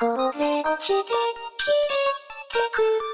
[0.00, 1.04] こぼれ落ちて消え
[2.48, 3.09] てく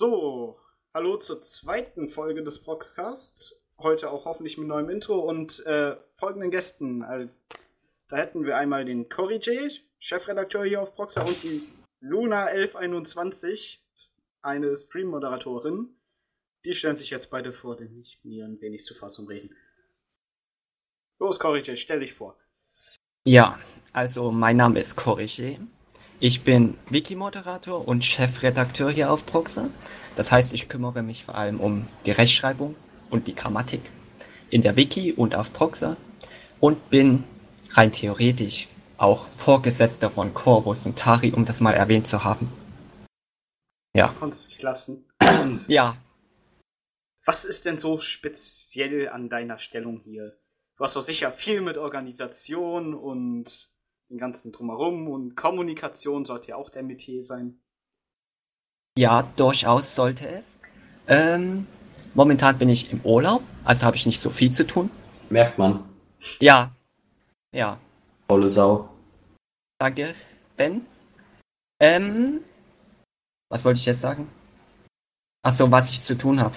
[0.00, 0.58] So,
[0.94, 3.60] hallo zur zweiten Folge des Proxcast.
[3.76, 7.02] Heute auch hoffentlich mit neuem Intro und äh, folgenden Gästen.
[7.02, 7.28] Äh,
[8.08, 11.68] da hätten wir einmal den Cory J, Chefredakteur hier auf Proxa, und die
[12.02, 13.80] Luna1121,
[14.40, 15.94] eine Stream-Moderatorin.
[16.64, 19.26] Die stellen sich jetzt beide vor, denn ich bin hier ein wenig zu faul zum
[19.26, 19.54] Reden.
[21.18, 22.38] Los, Cory J, stell dich vor.
[23.26, 23.60] Ja,
[23.92, 25.58] also mein Name ist Corrigé.
[26.22, 29.70] Ich bin Wiki-Moderator und Chefredakteur hier auf Proxa.
[30.16, 32.76] Das heißt, ich kümmere mich vor allem um die Rechtschreibung
[33.08, 33.80] und die Grammatik
[34.50, 35.96] in der Wiki und auf Proxa
[36.60, 37.24] und bin
[37.70, 42.52] rein theoretisch auch Vorgesetzter von Corvus und Tari, um das mal erwähnt zu haben.
[43.96, 45.06] Ja, Kannst dich lassen.
[45.68, 45.96] ja,
[47.24, 50.36] Was ist denn so speziell an deiner Stellung hier?
[50.76, 53.70] Du hast doch sicher viel mit Organisation und
[54.10, 57.60] den ganzen Drumherum und Kommunikation sollte ja auch der Metier sein.
[58.98, 60.44] ja, durchaus sollte es.
[61.06, 61.66] Ähm,
[62.14, 64.90] momentan bin ich im Urlaub, also habe ich nicht so viel zu tun.
[65.30, 65.84] Merkt man.
[66.40, 66.72] Ja,
[67.52, 67.78] ja,
[68.30, 68.88] Volle Sau.
[69.80, 70.14] Danke,
[70.56, 70.86] Ben.
[71.80, 72.40] Ähm,
[73.48, 74.28] was wollte ich jetzt sagen?
[75.42, 76.54] Ach so, was ich zu tun habe.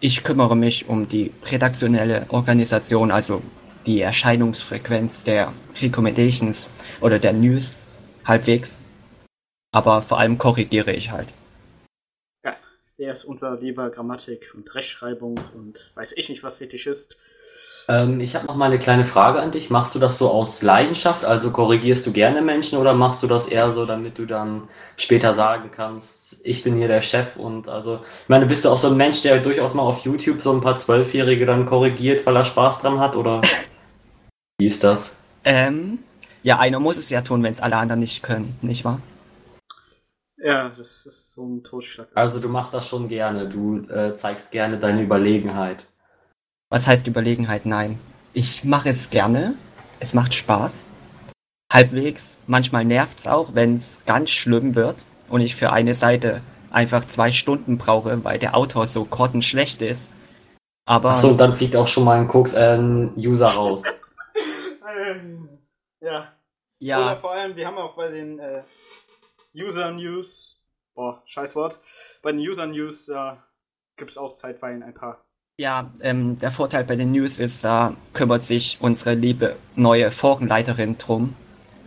[0.00, 3.42] Ich kümmere mich um die redaktionelle Organisation, also
[3.86, 6.68] die Erscheinungsfrequenz der Recommendations
[7.00, 7.76] oder der News
[8.24, 8.78] halbwegs.
[9.72, 11.28] Aber vor allem korrigiere ich halt.
[12.44, 12.56] Ja,
[12.98, 17.16] der ist unser lieber Grammatik- und Rechtschreibungs- und weiß ich nicht was Fetischist.
[17.88, 19.70] Ähm, ich habe noch mal eine kleine Frage an dich.
[19.70, 21.24] Machst du das so aus Leidenschaft?
[21.24, 25.32] Also korrigierst du gerne Menschen oder machst du das eher so, damit du dann später
[25.32, 28.88] sagen kannst, ich bin hier der Chef und also, ich meine, bist du auch so
[28.88, 32.44] ein Mensch, der durchaus mal auf YouTube so ein paar Zwölfjährige dann korrigiert, weil er
[32.44, 33.40] Spaß dran hat oder
[34.60, 35.16] wie ist das?
[35.42, 36.00] Ähm,
[36.42, 39.00] ja, einer muss es ja tun, wenn es alle anderen nicht können, nicht wahr?
[40.36, 42.08] Ja, das ist so ein Totschlag.
[42.14, 45.86] Also du machst das schon gerne, du äh, zeigst gerne deine Überlegenheit.
[46.70, 47.66] Was heißt Überlegenheit?
[47.66, 47.98] Nein.
[48.32, 49.54] Ich mache es gerne.
[49.98, 50.84] Es macht Spaß.
[51.72, 52.36] Halbwegs.
[52.46, 54.96] Manchmal nervt's auch, wenn es ganz schlimm wird
[55.28, 60.10] und ich für eine Seite einfach zwei Stunden brauche, weil der Autor so grottenschlecht ist.
[60.86, 63.82] Aber Achso, dann fliegt auch schon mal ein Koks äh, ein User raus.
[66.00, 66.18] ja.
[66.18, 66.36] Oder
[66.78, 68.62] ja, vor allem, wir haben auch bei den äh,
[69.54, 70.64] User News,
[70.94, 71.80] boah, scheiß Wort,
[72.22, 73.32] bei den User News äh,
[73.96, 75.24] gibt es auch zeitweilig ein paar.
[75.58, 80.96] ja, ähm, der Vorteil bei den News ist, da kümmert sich unsere liebe neue Forenleiterin
[80.96, 81.36] drum.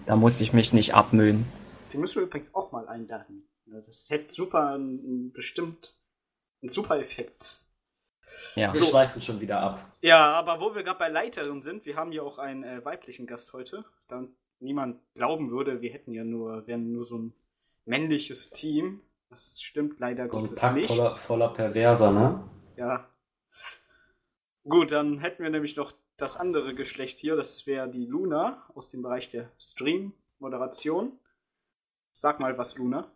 [0.05, 1.45] Da muss ich mich nicht abmühen.
[1.91, 3.47] Die müssen wir übrigens auch mal einladen.
[3.73, 4.77] Also Das hätte super
[5.33, 5.95] bestimmt
[6.61, 7.62] ein super Effekt.
[8.55, 8.73] Ja.
[8.73, 9.79] Wir schweifen schon wieder ab.
[10.01, 13.25] Ja, aber wo wir gerade bei Leiterin sind, wir haben ja auch einen äh, weiblichen
[13.25, 13.83] Gast heute.
[14.07, 14.23] Da
[14.59, 17.33] niemand glauben würde, wir hätten ja nur, wären nur so ein
[17.85, 19.01] männliches Team.
[19.29, 20.93] Das stimmt leider So Gottes Pack nicht.
[20.95, 22.43] voller, voller Perverser, ne?
[22.77, 23.07] Ja.
[24.63, 27.35] Gut, dann hätten wir nämlich noch das andere Geschlecht hier.
[27.35, 31.17] Das wäre die Luna aus dem Bereich der Stream-Moderation.
[32.13, 33.11] Sag mal was, Luna.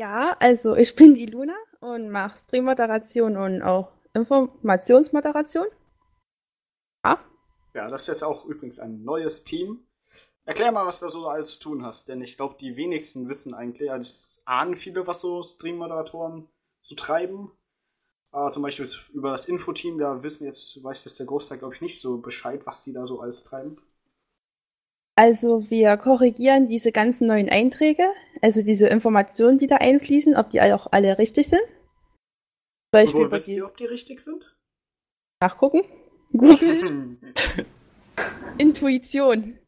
[0.00, 5.66] Ja, also ich bin die Luna und mache Streammoderation und auch Informationsmoderation.
[7.04, 7.18] Ja,
[7.74, 9.86] Ja, das ist jetzt auch übrigens ein neues Team.
[10.44, 13.54] Erklär mal, was du so alles zu tun hast, denn ich glaube, die wenigsten wissen
[13.54, 16.48] eigentlich, also es ahnen viele, was so Stream-Moderatoren
[16.82, 17.52] so treiben.
[18.32, 21.80] Aber zum Beispiel über das Infoteam, da wissen jetzt, weiß jetzt der Großteil, glaube ich,
[21.80, 23.78] nicht so Bescheid, was die da so alles treiben.
[25.16, 28.04] also wir korrigieren diese ganzen neuen Einträge,
[28.40, 31.62] also diese Informationen, die da einfließen, ob die auch alle richtig sind.
[32.92, 34.56] Beispiel wo über wisst ihr, ob die richtig sind?
[35.40, 35.82] Nachgucken.
[36.32, 37.18] Google
[38.58, 39.58] Intuition.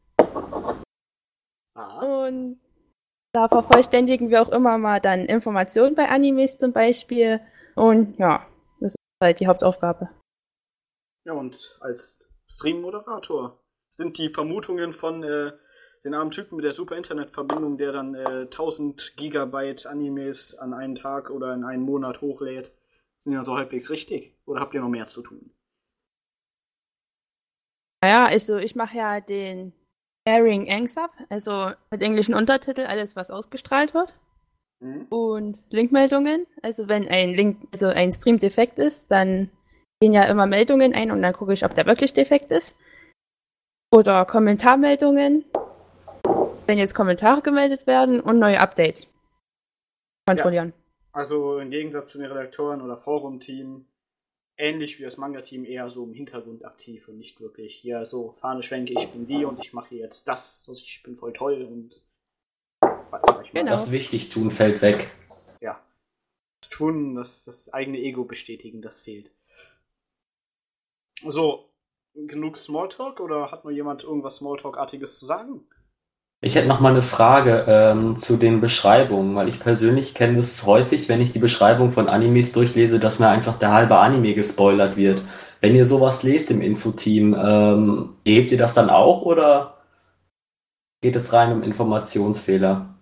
[1.75, 2.61] ah, Und
[3.33, 7.41] da vervollständigen wir auch immer mal dann Informationen bei Animes zum Beispiel.
[7.75, 8.45] Und ja,
[8.79, 10.09] das ist halt die Hauptaufgabe.
[11.25, 13.59] ja, und als Stream-Moderator
[13.89, 15.53] sind die Vermutungen von äh,
[16.03, 20.95] den armen Typen mit der super Internetverbindung, der dann äh, 1000 Gigabyte Animes an einen
[20.95, 22.71] Tag oder in einen Monat hochlädt,
[23.23, 24.35] sind ja so halbwegs richtig?
[24.45, 25.51] Oder habt ihr noch mehr zu tun?
[28.03, 29.71] Naja, also ich mache ja den
[30.25, 34.13] Airing Angs-Up, also mit englischen Untertitel, alles was ausgestrahlt wird.
[34.81, 35.07] Mhm.
[35.09, 39.49] Und Linkmeldungen, also wenn ein Link, also ein Stream defekt ist, dann
[40.01, 42.75] gehen ja immer Meldungen ein und dann gucke ich, ob der wirklich defekt ist.
[43.93, 45.45] Oder Kommentarmeldungen,
[46.67, 49.07] wenn jetzt Kommentare gemeldet werden und neue Updates
[50.27, 50.73] kontrollieren.
[51.13, 53.85] Also im Gegensatz zu den Redakteuren oder Forum-Team,
[54.57, 58.63] ähnlich wie das Manga-Team, eher so im Hintergrund aktiv und nicht wirklich hier so Fahne
[58.63, 62.01] schwenke, ich bin die und ich mache jetzt das, also ich bin voll toll und
[63.11, 63.51] was ich.
[63.51, 63.71] Genau.
[63.71, 65.11] Das Wichtigtun fällt weg.
[65.61, 65.79] Ja.
[66.61, 69.29] Das Tun, das, das eigene Ego bestätigen, das fehlt.
[71.25, 71.69] So,
[72.15, 75.67] genug Smalltalk oder hat noch jemand irgendwas Smalltalk-artiges zu sagen?
[76.43, 80.65] Ich hätte noch mal eine Frage ähm, zu den Beschreibungen, weil ich persönlich kenne es
[80.65, 84.97] häufig, wenn ich die Beschreibung von Animes durchlese, dass mir einfach der halbe Anime gespoilert
[84.97, 85.23] wird.
[85.61, 89.77] Wenn ihr sowas lest im Infoteam, ähm, hebt ihr das dann auch oder
[91.01, 92.93] geht es rein um Informationsfehler?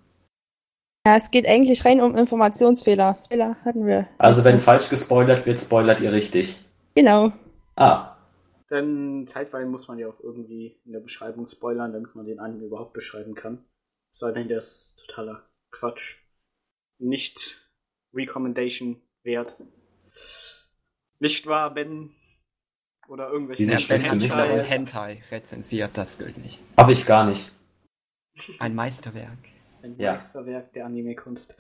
[1.08, 3.16] Ja, es geht eigentlich rein um Informationsfehler.
[3.16, 4.06] Fehler hatten wir.
[4.20, 6.64] Also wenn falsch gespoilert wird, spoilert ihr richtig.
[6.94, 7.32] Genau.
[7.76, 8.11] Ah,
[8.72, 12.66] Denn zeitweilig muss man ja auch irgendwie in der Beschreibung spoilern, damit man den Anime
[12.66, 13.66] überhaupt beschreiben kann.
[14.14, 16.18] Es sei denn, der ist totaler Quatsch.
[16.98, 17.70] Nicht
[18.14, 19.58] Recommendation wert.
[21.20, 22.16] Nicht wahr, Ben?
[23.10, 24.70] Oder irgendwelche Diese Ben aus.
[24.70, 26.60] Hentai rezensiert, das gilt nicht.
[26.78, 27.52] habe ich gar nicht.
[28.60, 29.38] Ein Meisterwerk.
[29.84, 30.12] Ein Ja.
[30.12, 31.58] Meisterwerk der Anime-Kunst.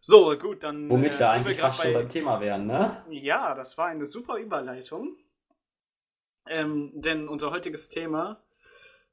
[0.00, 0.88] So, gut, dann.
[0.90, 3.04] Womit äh, wir eigentlich fast schon beim Thema wären, ne?
[3.10, 5.16] Ja, das war eine super Überleitung.
[6.50, 8.42] Ähm, denn unser heutiges Thema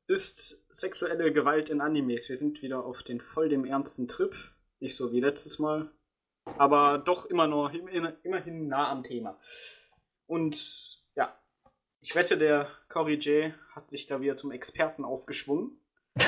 [0.07, 2.27] ist sexuelle Gewalt in Animes.
[2.29, 4.33] Wir sind wieder auf den voll dem ernsten Trip.
[4.79, 5.91] Nicht so wie letztes Mal.
[6.57, 9.37] Aber doch immer noch im- immerhin nah am Thema.
[10.25, 10.57] Und
[11.15, 11.37] ja,
[12.01, 15.79] ich wette, der Cory J hat sich da wieder zum Experten aufgeschwungen.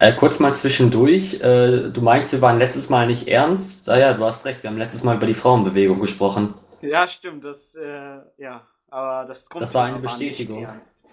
[0.00, 3.88] Äh, kurz mal zwischendurch, äh, du meinst, wir waren letztes Mal nicht ernst?
[3.88, 6.52] Ah ja, du hast recht, wir haben letztes Mal über die Frauenbewegung gesprochen.
[6.82, 10.62] Ja, stimmt, das, äh, ja, aber das Das war eine Bestätigung.
[10.62, 11.04] ernst.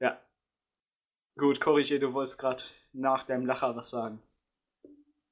[0.00, 0.20] Ja.
[1.36, 2.62] Gut, Corrigé, du wolltest gerade
[2.92, 4.22] nach deinem Lacher was sagen.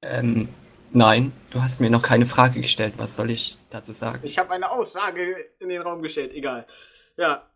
[0.01, 0.49] Ähm,
[0.91, 2.95] nein, du hast mir noch keine Frage gestellt.
[2.97, 4.19] Was soll ich dazu sagen?
[4.23, 6.65] Ich habe eine Aussage in den Raum gestellt, egal.
[7.17, 7.47] Ja.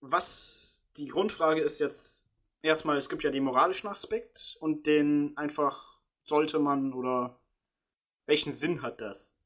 [0.00, 2.26] Was die Grundfrage ist jetzt
[2.62, 7.38] erstmal, es gibt ja den moralischen Aspekt und den einfach sollte man oder
[8.26, 9.36] welchen Sinn hat das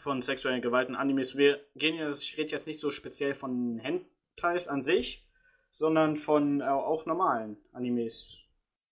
[0.00, 1.36] von sexuellen Gewalt in Animes?
[1.36, 5.26] Wir gehen ja, ich rede jetzt nicht so speziell von Hentais an sich,
[5.70, 8.38] sondern von äh, auch normalen Animes.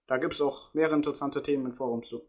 [0.07, 2.23] Da gibt es auch mehrere interessante Themen im Forum zu.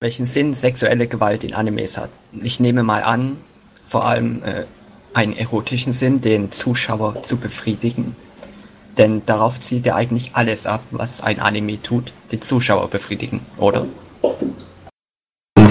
[0.00, 2.10] Welchen Sinn sexuelle Gewalt in Animes hat?
[2.32, 3.36] Ich nehme mal an,
[3.86, 4.66] vor allem äh,
[5.12, 8.16] einen erotischen Sinn, den Zuschauer zu befriedigen.
[8.96, 13.86] Denn darauf zielt ja eigentlich alles ab, was ein Anime tut, den Zuschauer befriedigen, oder?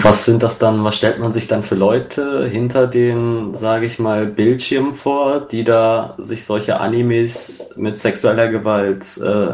[0.10, 4.00] Was sind das dann, was stellt man sich dann für Leute hinter den, sage ich
[4.00, 9.54] mal, Bildschirmen vor, die da sich solche Animes mit sexueller Gewalt äh,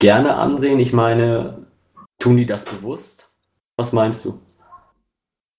[0.00, 0.80] gerne ansehen?
[0.80, 1.64] Ich meine,
[2.18, 3.30] tun die das bewusst?
[3.76, 4.40] Was meinst du?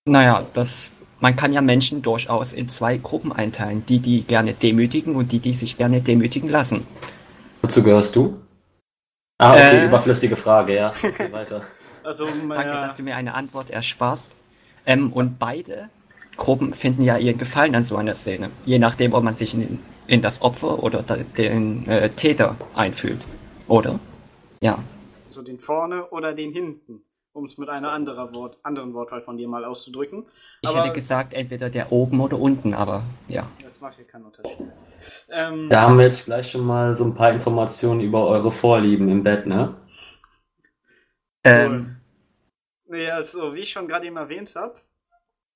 [0.03, 0.89] Naja, das,
[1.21, 3.85] man kann ja Menschen durchaus in zwei Gruppen einteilen.
[3.85, 6.85] Die, die gerne demütigen und die, die sich gerne demütigen lassen.
[7.61, 8.38] Wozu gehörst du?
[9.38, 9.85] Ah, okay, Äh.
[9.85, 10.91] überflüssige Frage, ja.
[11.03, 11.61] Okay, weiter.
[12.09, 14.31] Also, Danke, dass du mir eine Antwort ersparst.
[14.87, 15.89] Ähm, und beide
[16.37, 18.49] Gruppen finden ja ihren Gefallen an so einer Szene.
[18.65, 23.27] Je nachdem, ob man sich in, in das Opfer oder den äh, Täter einfühlt.
[23.67, 23.99] Oder?
[24.63, 24.79] Ja.
[25.29, 29.37] so den vorne oder den hinten, um es mit einer anderer Wort, anderen Wortwahl von
[29.37, 30.25] dir mal auszudrücken.
[30.61, 33.45] Ich Aber hätte gesagt, entweder der oben oder unten, aber ja.
[33.61, 34.57] das macht hier keinen Unterschied.
[35.29, 39.09] Ähm, Da haben wir jetzt gleich schon mal so ein paar Informationen über eure Vorlieben
[39.09, 39.75] im Bett, ne?
[41.43, 41.98] Ähm,
[42.89, 44.81] Nee, also wie ich schon gerade eben erwähnt habe,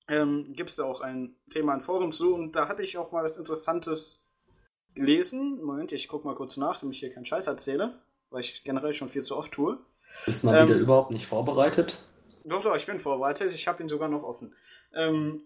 [0.08, 3.12] ähm, gibt es da auch ein Thema in Forum zu und da habe ich auch
[3.12, 4.24] mal was Interessantes
[4.94, 5.60] gelesen.
[5.64, 8.94] Moment, ich gucke mal kurz nach, damit ich hier keinen Scheiß erzähle, weil ich generell
[8.94, 9.84] schon viel zu oft tue.
[10.28, 12.08] Ist mal Ähm, wieder überhaupt nicht vorbereitet?
[12.44, 14.56] Doch, doch, ich bin vorbereitet, ich habe ihn sogar noch offen.
[14.94, 15.42] Ähm,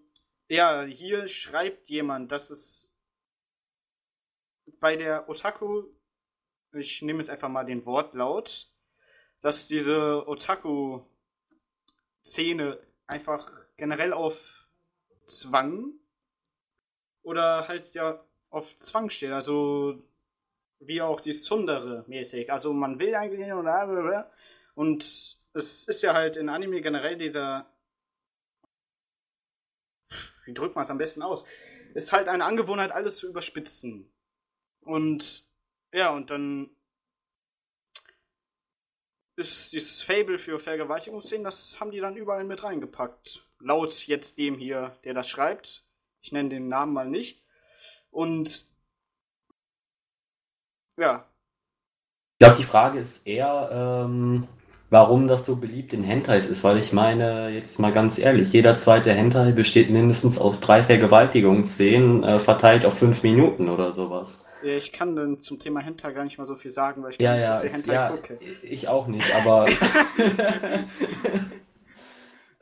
[0.50, 2.94] ja, hier schreibt jemand, dass es
[4.82, 5.86] bei der Otaku,
[6.74, 8.74] ich nehme jetzt einfach mal den Wortlaut,
[9.39, 10.27] dass diese
[12.27, 14.67] Otaku-Szene einfach generell auf
[15.27, 15.93] Zwang
[17.24, 20.03] oder halt ja auf Zwang steht, also
[20.79, 22.51] wie auch die Sundere mäßig.
[22.51, 24.31] Also man will eigentlich blablabla.
[24.75, 25.03] und
[25.53, 27.65] es ist ja halt in Anime generell dieser
[30.46, 31.43] wie drückt man es am besten aus?
[31.93, 34.10] Ist halt eine Angewohnheit, alles zu überspitzen.
[34.81, 35.46] Und
[35.91, 36.69] ja, und dann
[39.38, 43.48] ist dieses Fable für Vergewaltigungsszenen, das haben die dann überall mit reingepackt.
[43.60, 45.86] Laut jetzt dem hier, der das schreibt.
[46.22, 47.44] Ich nenne den Namen mal nicht.
[48.12, 48.67] Und
[51.00, 51.25] ja,
[52.39, 54.48] Ich glaube, die Frage ist eher, ähm,
[54.91, 58.75] warum das so beliebt in Hentais ist, weil ich meine, jetzt mal ganz ehrlich, jeder
[58.75, 64.48] zweite Hentai besteht mindestens aus drei Vergewaltigungsszenen, äh, verteilt auf fünf Minuten oder sowas.
[64.75, 67.33] Ich kann dann zum Thema Hentai gar nicht mal so viel sagen, weil ich Ja,
[67.36, 68.39] nicht ja, so viel Hentai ja, gucke.
[68.63, 69.65] ich auch nicht, aber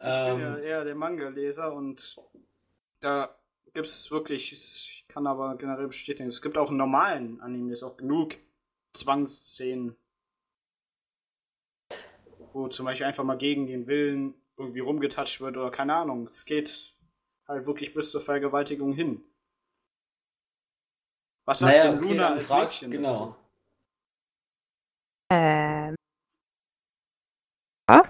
[0.07, 2.17] Ich bin ja ähm, eher der Manga-Leser und
[2.99, 3.35] da
[3.73, 7.97] gibt es wirklich, ich kann aber generell bestätigen, es gibt auch in normalen Animes auch
[7.97, 8.35] genug
[8.93, 9.95] Zwangsszenen,
[12.53, 16.27] wo zum Beispiel einfach mal gegen den Willen irgendwie rumgetatscht wird oder keine Ahnung.
[16.27, 16.93] Es geht
[17.47, 19.23] halt wirklich bis zur Vergewaltigung hin.
[21.45, 23.09] Was sagt naja, denn okay, Luna als frag, Mädchen genau.
[23.09, 23.35] dazu?
[25.31, 25.95] Ähm.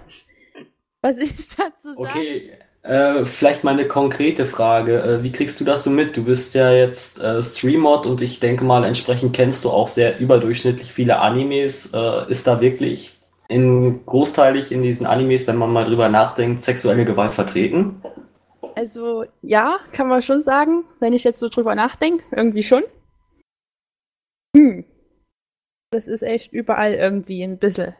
[1.02, 1.96] Was ich dazu sagen?
[1.96, 5.02] Okay, äh, vielleicht mal eine konkrete Frage.
[5.02, 6.16] Äh, wie kriegst du das so mit?
[6.16, 10.18] Du bist ja jetzt äh, Streamer und ich denke mal, entsprechend kennst du auch sehr
[10.18, 11.92] überdurchschnittlich viele Animes.
[11.92, 17.04] Äh, ist da wirklich in großteilig in diesen Animes, wenn man mal drüber nachdenkt, sexuelle
[17.04, 18.00] Gewalt vertreten?
[18.76, 22.82] Also, ja, kann man schon sagen, wenn ich jetzt so drüber nachdenke, irgendwie schon.
[24.56, 24.84] Hm.
[25.90, 27.94] Das ist echt überall irgendwie ein bisschen.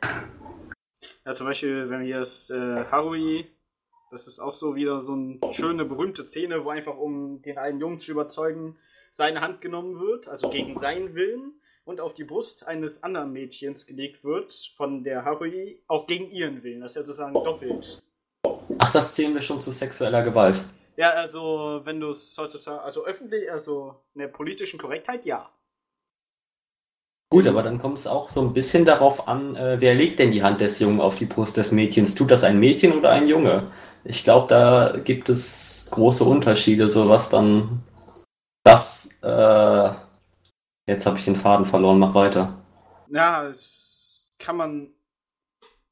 [1.25, 3.47] Ja, zum Beispiel, wenn wir das äh, Harui,
[4.11, 7.79] das ist auch so wieder so eine schöne, berühmte Szene, wo einfach, um den einen
[7.79, 8.79] Jungen zu überzeugen,
[9.11, 13.87] seine Hand genommen wird, also gegen seinen Willen, und auf die Brust eines anderen Mädchens
[13.87, 16.81] gelegt wird, von der Harui, auch gegen ihren Willen.
[16.81, 18.03] Das ist ja sozusagen doppelt.
[18.79, 20.65] Ach, das zählen wir schon zu sexueller Gewalt.
[20.97, 25.51] Ja, also, wenn du es heutzutage, also öffentlich, also in der politischen Korrektheit, ja.
[27.29, 30.31] Gut, aber dann kommt es auch so ein bisschen darauf an, äh, wer legt denn
[30.31, 32.15] die Hand des Jungen auf die Brust des Mädchens?
[32.15, 33.73] Tut das ein Mädchen oder ein Junge?
[34.05, 37.83] Ich glaube, da gibt es große Unterschiede, so was dann
[38.63, 39.91] das, äh,
[40.87, 42.63] jetzt habe ich den Faden verloren, mach weiter.
[43.09, 44.95] Ja, es kann man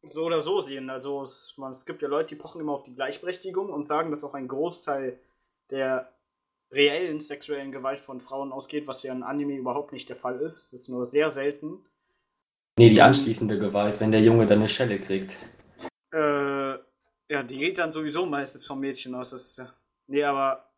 [0.02, 0.88] so oder so sehen.
[0.88, 4.10] Also es, man, es gibt ja Leute, die pochen immer auf die Gleichberechtigung und sagen,
[4.10, 5.18] dass auch ein Großteil
[5.70, 6.13] der
[6.75, 10.73] reellen sexuellen Gewalt von Frauen ausgeht, was ja in Anime überhaupt nicht der Fall ist.
[10.73, 11.85] Das ist nur sehr selten.
[12.78, 15.38] Nee, die anschließende Gewalt, wenn der Junge dann eine Schelle kriegt.
[16.12, 16.73] Äh,
[17.28, 19.31] ja, die geht dann sowieso meistens vom Mädchen aus.
[19.31, 19.62] Das
[20.09, 20.71] nee, aber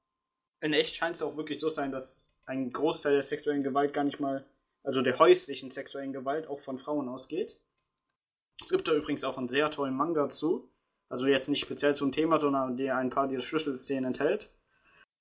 [0.61, 4.05] in echt scheint es auch wirklich so sein, dass ein Großteil der sexuellen Gewalt gar
[4.05, 4.45] nicht mal,
[4.85, 7.59] also der häuslichen sexuellen Gewalt auch von Frauen ausgeht.
[8.61, 10.71] Es gibt da übrigens auch einen sehr tollen Manga zu.
[11.09, 14.51] Also jetzt nicht speziell zum Thema, sondern der ein paar dieser Schlüsselszenen enthält.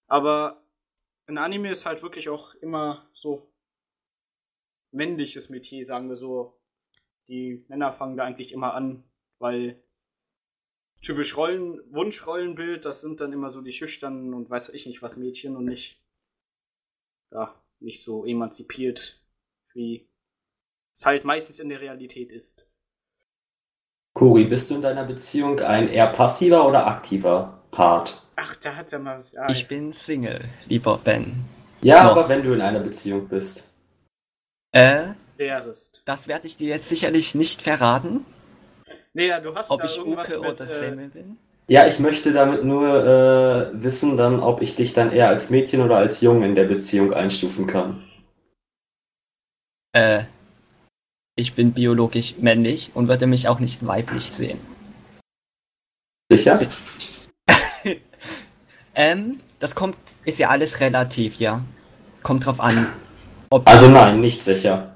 [0.08, 0.65] Aber
[1.28, 3.52] in Anime ist halt wirklich auch immer so
[4.92, 6.60] männliches Metier, sagen wir so.
[7.28, 9.04] Die Männer fangen da eigentlich immer an,
[9.40, 9.84] weil
[11.02, 15.18] typisch Rollen, Wunschrollenbild, das sind dann immer so die schüchternen und weiß ich nicht was
[15.18, 16.04] Mädchen und nicht,
[17.32, 19.24] ja, nicht so emanzipiert,
[19.74, 20.08] wie
[20.96, 22.68] es halt meistens in der Realität ist.
[24.14, 28.22] Cori, bist du in deiner Beziehung ein eher passiver oder aktiver Part?
[28.38, 29.34] Ach, da hat's ja mal was.
[29.34, 31.44] Ja, Ich bin Single, lieber Ben.
[31.82, 32.12] Ja, Noch.
[32.12, 33.70] aber wenn du in einer Beziehung bist.
[34.72, 36.02] Äh, wärest.
[36.06, 38.26] das werde ich dir jetzt sicherlich nicht verraten.
[39.14, 41.38] Nee, ja, du hast Ob da ich irgendwas Uke mit, oder äh, Femme bin?
[41.68, 45.82] Ja, ich möchte damit nur äh, wissen dann, ob ich dich dann eher als Mädchen
[45.82, 48.04] oder als Jungen in der Beziehung einstufen kann.
[49.94, 50.26] Äh,
[51.36, 54.60] ich bin biologisch männlich und würde mich auch nicht weiblich sehen.
[56.32, 56.60] Sicher?
[58.96, 61.64] Ähm, das kommt, ist ja alles relativ, ja.
[62.24, 62.92] Kommt drauf an,
[63.50, 63.68] ob.
[63.68, 64.96] Also nein, nicht sicher.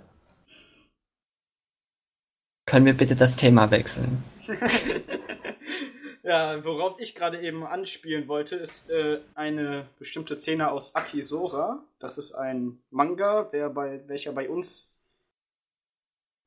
[2.65, 4.23] Können wir bitte das Thema wechseln?
[6.23, 11.83] ja, worauf ich gerade eben anspielen wollte, ist äh, eine bestimmte Szene aus Akisora.
[11.99, 14.91] Das ist ein Manga, wer bei, welcher bei uns.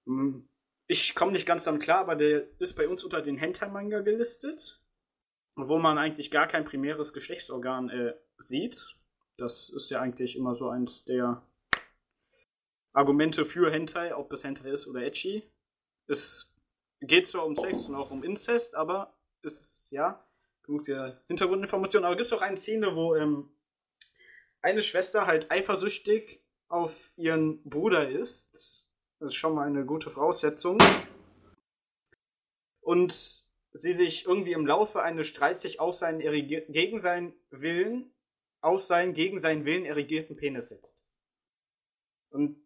[0.07, 0.49] Hm,
[0.87, 4.82] ich komme nicht ganz damit klar, aber der ist bei uns unter den Hentai-Manga gelistet.
[5.55, 8.97] Wo man eigentlich gar kein primäres Geschlechtsorgan äh, sieht.
[9.37, 11.43] Das ist ja eigentlich immer so eins der
[12.93, 15.51] Argumente für Hentai, ob es Hentai ist oder Ecchi.
[16.07, 16.55] Es
[17.01, 20.25] geht zwar um Sex und auch um Inzest, aber es ist, ja,
[20.63, 22.05] genug der Hintergrundinformation.
[22.05, 23.51] Aber gibt es auch eine Szene, wo ähm,
[24.61, 28.91] eine Schwester halt eifersüchtig auf ihren Bruder ist.
[29.19, 30.79] Das ist schon mal eine gute Voraussetzung.
[32.81, 33.42] Und
[33.73, 38.13] sie sich irgendwie im Laufe eines Streits sich aus seinen gegen seinen Willen,
[38.61, 41.03] aus seinen gegen seinen Willen erigierten Penis setzt.
[42.31, 42.57] Und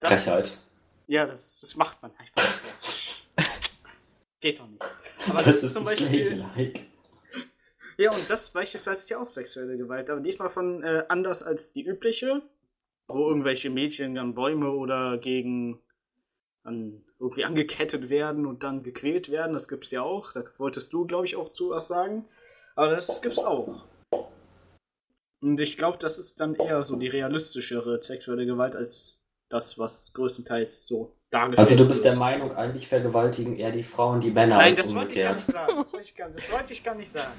[0.00, 0.24] das.
[0.24, 0.58] Frechheit.
[1.06, 2.62] Ja, das, das macht man einfach.
[2.62, 3.22] Das
[4.40, 4.82] geht doch nicht.
[5.28, 6.44] Aber das, ist zum Beispiel.
[6.56, 6.92] like.
[7.98, 11.72] Ja, und das beispielsweise ist ja auch sexuelle Gewalt, aber diesmal von äh, anders als
[11.72, 12.42] die übliche,
[13.06, 15.80] wo irgendwelche Mädchen an Bäume oder gegen
[16.64, 19.52] an irgendwie angekettet werden und dann gequält werden.
[19.52, 20.32] Das gibt's ja auch.
[20.32, 22.26] Da wolltest du, glaube ich, auch zu was sagen.
[22.74, 23.86] Aber das gibt's auch.
[25.40, 30.12] Und ich glaube, das ist dann eher so die realistischere sexuelle Gewalt als das, was
[30.14, 32.14] größtenteils so dargestellt Also du bist wird.
[32.14, 35.34] der Meinung, eigentlich vergewaltigen eher die Frauen die Männer Nein, als das wollte ich gar
[35.34, 35.72] nicht sagen.
[35.76, 37.32] Das wollte ich gar, das wollte ich gar nicht sagen.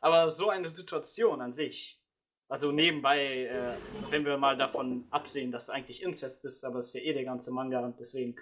[0.00, 1.99] Aber so eine Situation an sich.
[2.50, 3.76] Also nebenbei, äh,
[4.10, 7.22] wenn wir mal davon absehen, dass eigentlich Inzest ist, aber es ist ja eh der
[7.22, 8.34] ganze Manga und deswegen.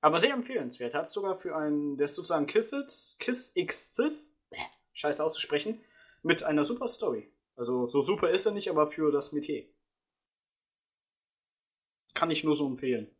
[0.00, 0.94] Aber sehr empfehlenswert.
[0.94, 4.34] Hat sogar für einen, der ist sozusagen Kiss It, Kiss X Cis,
[4.94, 5.84] scheiße auszusprechen,
[6.22, 7.30] mit einer super Story.
[7.56, 9.68] Also so super ist er nicht, aber für das Metier.
[12.14, 13.14] Kann ich nur so empfehlen.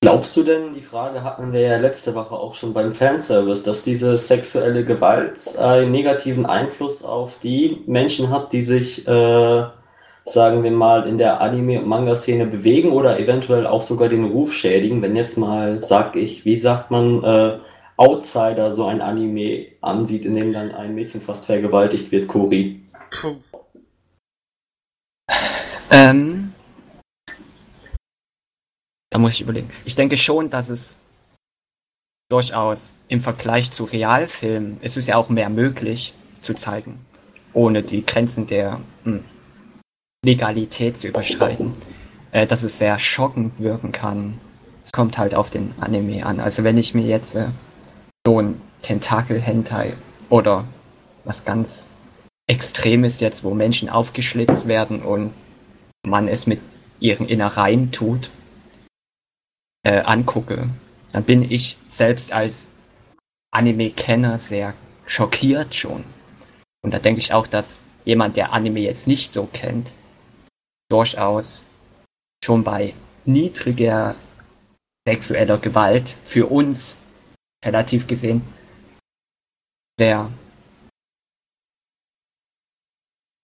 [0.00, 3.82] Glaubst du denn, die Frage hatten wir ja letzte Woche auch schon beim Fanservice, dass
[3.82, 9.64] diese sexuelle Gewalt einen negativen Einfluss auf die Menschen hat, die sich, äh,
[10.24, 14.52] sagen wir mal, in der Anime- und Manga-Szene bewegen oder eventuell auch sogar den Ruf
[14.52, 17.58] schädigen, wenn jetzt mal, sag ich, wie sagt man, äh,
[17.96, 22.82] Outsider so ein Anime ansieht, in dem dann ein Mädchen fast vergewaltigt wird, Kuri?
[25.90, 26.47] Ähm,
[29.18, 29.68] muss ich überlegen.
[29.84, 30.96] Ich denke schon, dass es
[32.28, 37.04] durchaus im Vergleich zu Realfilmen ist es ja auch mehr möglich zu zeigen,
[37.52, 39.24] ohne die Grenzen der hm,
[40.24, 41.72] Legalität zu überschreiten,
[42.32, 44.38] äh, dass es sehr schockend wirken kann.
[44.84, 46.40] Es kommt halt auf den Anime an.
[46.40, 47.48] Also wenn ich mir jetzt äh,
[48.26, 49.94] so ein Tentakel-Hentai
[50.28, 50.64] oder
[51.24, 51.86] was ganz
[52.46, 55.32] Extremes jetzt, wo Menschen aufgeschlitzt werden und
[56.06, 56.60] man es mit
[57.00, 58.30] ihren Innereien tut,
[59.84, 60.68] äh, angucke,
[61.12, 62.66] dann bin ich selbst als
[63.50, 64.74] Anime-Kenner sehr
[65.06, 66.04] schockiert schon.
[66.82, 69.90] Und da denke ich auch, dass jemand, der Anime jetzt nicht so kennt,
[70.90, 71.62] durchaus
[72.44, 74.16] schon bei niedriger
[75.06, 76.96] sexueller Gewalt für uns
[77.64, 78.42] relativ gesehen
[79.98, 80.30] sehr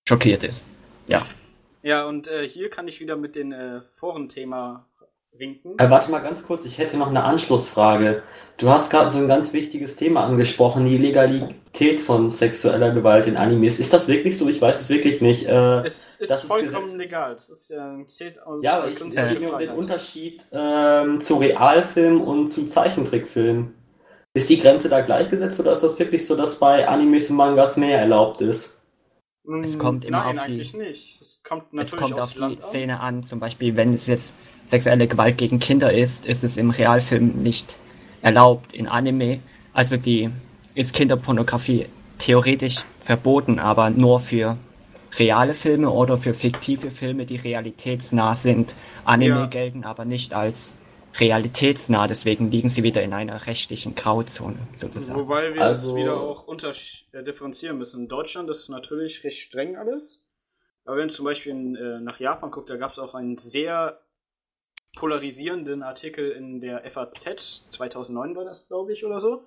[0.09, 0.62] schockiert ist.
[1.07, 1.27] Ja.
[1.83, 4.87] Ja, und äh, hier kann ich wieder mit dem äh, Forenthema
[5.38, 5.79] winken.
[5.79, 8.23] Äh, warte mal ganz kurz, ich hätte noch eine Anschlussfrage.
[8.57, 13.37] Du hast gerade so ein ganz wichtiges Thema angesprochen, die Legalität von sexueller Gewalt in
[13.37, 13.79] Animes.
[13.81, 14.49] Ist das wirklich so?
[14.49, 15.47] Ich weiß es wirklich nicht.
[15.49, 16.99] Äh, Es ist das ist vollkommen Gesetz.
[16.99, 17.33] legal.
[17.35, 19.11] Das ist äh, zählt auch ja, aber ich es um
[19.59, 19.70] den.
[19.70, 23.75] Unterschied ähm, zu Realfilm und zu Zeichentrickfilm.
[24.35, 27.77] Ist die Grenze da gleichgesetzt oder ist das wirklich so, dass bei Animes und Mangas
[27.77, 28.73] mehr erlaubt ist?
[29.62, 30.74] Es kommt immer Nein, auf die- nicht.
[31.20, 32.62] Es kommt Es kommt auf die Land an.
[32.62, 34.33] Szene an, zum Beispiel, wenn es jetzt
[34.64, 37.76] sexuelle Gewalt gegen Kinder ist, ist es im Realfilm nicht
[38.22, 38.72] erlaubt.
[38.72, 39.40] In Anime,
[39.74, 40.30] also die
[40.74, 41.87] ist Kinderpornografie
[42.18, 44.57] theoretisch verboten, aber nur für
[45.18, 48.74] reale Filme oder für fiktive Filme, die realitätsnah sind.
[49.04, 49.46] Anime Ja.
[49.46, 50.72] gelten aber nicht als
[51.18, 55.18] realitätsnah, deswegen liegen sie wieder in einer rechtlichen Grauzone sozusagen.
[55.20, 58.03] Wobei wir Also- es wieder auch untersch- äh, differenzieren müssen.
[58.03, 60.27] In Deutschland ist es natürlich recht streng alles.
[60.85, 64.00] Aber wenn zum Beispiel in, äh, nach Japan guckt, da gab es auch ein sehr
[64.96, 67.64] polarisierenden Artikel in der FAZ.
[67.68, 69.46] 2009 war das, glaube ich, oder so.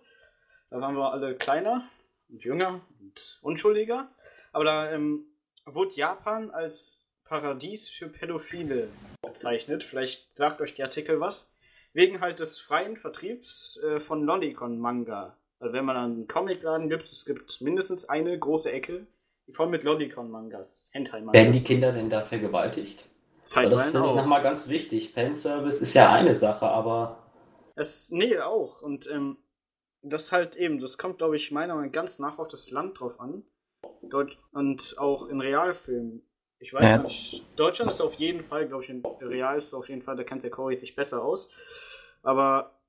[0.70, 1.88] Da waren wir alle kleiner
[2.30, 4.10] und jünger und unschuldiger.
[4.52, 5.26] Aber da ähm,
[5.66, 8.90] wurde Japan als Paradies für Pädophile
[9.22, 9.84] bezeichnet.
[9.84, 11.56] Vielleicht sagt euch der Artikel was.
[11.98, 15.36] Wegen halt des freien Vertriebs äh, von Lolicon-Manga.
[15.60, 19.08] Also wenn man einen Comicladen gibt, es gibt mindestens eine große Ecke,
[19.48, 21.34] die voll mit Lolicon-Mangas, Hentai-Mangas.
[21.34, 23.10] Werden die Kinder denn da vergewaltigt?
[23.42, 25.14] Das finde ich nochmal ganz wichtig.
[25.14, 27.18] Fanservice ist ja eine Sache, aber
[27.74, 28.84] Es, nee, auch.
[28.84, 29.38] Und ähm,
[30.04, 33.00] das halt eben, das kommt, glaube ich, meiner Meinung nach ganz nach auf das Land
[33.00, 33.42] drauf an.
[34.04, 36.22] Deut und auch in Realfilmen.
[36.60, 36.98] Ich weiß Ja.
[36.98, 40.24] nicht, Deutschland ist auf jeden Fall, glaube ich, in Real ist auf jeden Fall, da
[40.24, 41.52] kennt der Cory sich besser aus.
[42.24, 42.80] Aber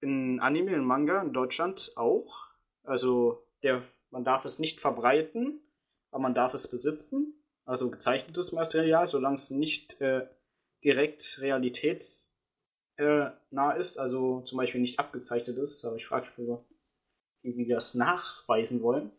[0.00, 2.48] in Anime und Manga in Deutschland auch.
[2.84, 5.60] Also, der, man darf es nicht verbreiten,
[6.10, 7.34] aber man darf es besitzen.
[7.64, 10.26] Also gezeichnetes Material, solange es nicht äh,
[10.84, 12.34] direkt realitäts
[12.96, 13.30] äh,
[13.78, 16.58] ist, also zum Beispiel nicht abgezeichnet ist, aber ich frage mich,
[17.42, 19.12] wie wir das nachweisen wollen.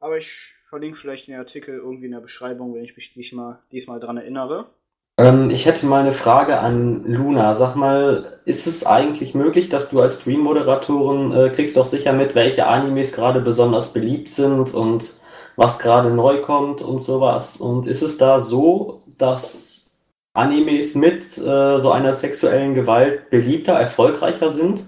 [0.00, 4.00] Aber ich verlinke vielleicht den Artikel irgendwie in der Beschreibung, wenn ich mich diesmal, diesmal
[4.00, 4.70] dran erinnere.
[5.18, 7.54] Ähm, ich hätte mal eine Frage an Luna.
[7.54, 12.34] Sag mal, ist es eigentlich möglich, dass du als Stream-Moderatorin äh, kriegst doch sicher mit,
[12.34, 15.20] welche Animes gerade besonders beliebt sind und
[15.56, 17.56] was gerade neu kommt und sowas?
[17.56, 19.86] Und ist es da so, dass
[20.34, 24.84] Animes mit äh, so einer sexuellen Gewalt beliebter, erfolgreicher sind?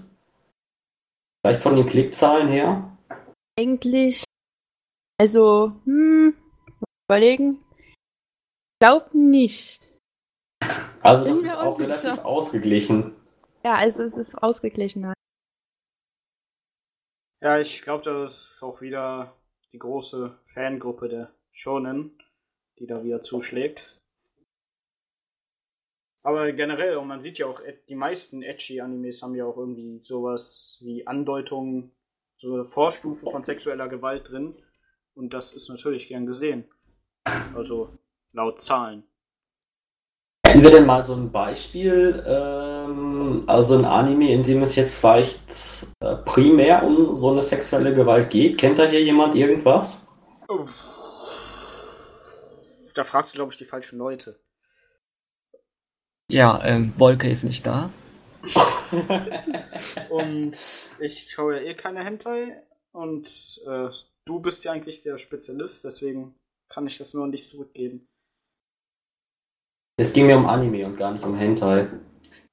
[1.43, 2.97] Vielleicht von den Klickzahlen her?
[3.59, 4.23] Eigentlich,
[5.21, 6.33] also, hm,
[6.79, 7.63] muss ich überlegen.
[8.79, 9.99] Glaub nicht.
[11.03, 12.03] Also Bin das ist auch unsicher.
[12.05, 13.15] relativ ausgeglichen.
[13.63, 15.13] Ja, also es ist ausgeglichener.
[17.39, 19.37] Ja, ich glaube, das ist auch wieder
[19.71, 22.17] die große Fangruppe der Shonen,
[22.79, 23.99] die da wieder zuschlägt.
[26.23, 30.79] Aber generell, und man sieht ja auch, die meisten Edgy-Animes haben ja auch irgendwie sowas
[30.81, 31.91] wie Andeutungen,
[32.39, 34.55] so eine Vorstufe von sexueller Gewalt drin.
[35.21, 36.65] Und das ist natürlich gern gesehen.
[37.53, 37.89] Also
[38.33, 39.03] laut Zahlen.
[40.47, 44.95] Hätten wir denn mal so ein Beispiel, ähm, also ein Anime, in dem es jetzt
[44.95, 48.57] vielleicht äh, primär um so eine sexuelle Gewalt geht?
[48.57, 50.07] Kennt da hier jemand irgendwas?
[50.47, 50.89] Uff.
[52.95, 54.39] Da fragst du, glaube ich, die falschen Leute.
[56.31, 57.91] Ja, ähm, Wolke ist nicht da.
[60.09, 60.57] Und
[60.99, 62.63] ich schaue ja eh keine Hentai.
[62.91, 63.27] Und
[63.67, 63.89] äh,
[64.25, 66.35] du bist ja eigentlich der Spezialist, deswegen
[66.69, 68.07] kann ich das nur an dich zurückgeben.
[69.97, 71.87] Es ging mir um Anime und gar nicht um Hentai.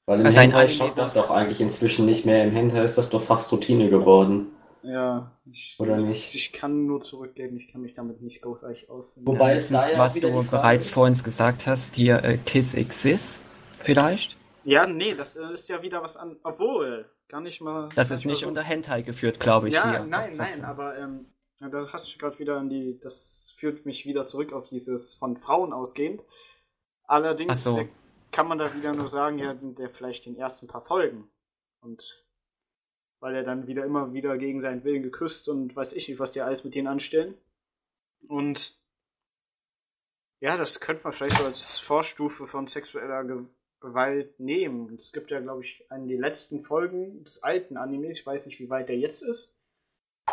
[0.07, 2.45] Weil im Also Hentai schaut das doch eigentlich inzwischen nicht mehr.
[2.45, 4.53] Im Hentai ist das doch fast Routine geworden.
[4.83, 6.35] Ja, ich, Oder nicht?
[6.35, 9.19] ich kann nur zurückgeben, ich kann mich damit nicht großartig aus.
[9.25, 12.39] Wobei Ja, es das da ist, ja was du bereits vorhin gesagt hast, hier äh,
[12.39, 13.41] Kiss Exist,
[13.81, 14.37] vielleicht.
[14.65, 16.37] Ja, nee, das äh, ist ja wieder was an.
[16.43, 17.89] Obwohl, gar nicht mal.
[17.97, 19.75] Das ist nicht so- unter Hentai geführt, glaube ich.
[19.75, 21.27] Ja, hier nein, nein, aber ähm,
[21.61, 22.99] ja, da hast du gerade wieder an die.
[22.99, 26.25] Das führt mich wieder zurück auf dieses von Frauen ausgehend.
[27.05, 27.79] Allerdings so.
[27.79, 27.89] äh,
[28.31, 31.29] kann man da wieder nur sagen, ja, der vielleicht den ersten paar Folgen.
[31.81, 32.25] Und
[33.21, 36.33] weil er dann wieder immer wieder gegen seinen Willen geküsst und weiß ich nicht, was
[36.33, 37.35] die alles mit denen anstellen.
[38.29, 38.81] Und
[40.41, 43.47] ja, das könnte man vielleicht so als Vorstufe von sexueller Ge
[43.81, 44.93] Gewalt nehmen.
[44.97, 48.59] Es gibt ja, glaube ich, an die letzten Folgen des alten Animes, ich weiß nicht,
[48.59, 49.58] wie weit der jetzt ist,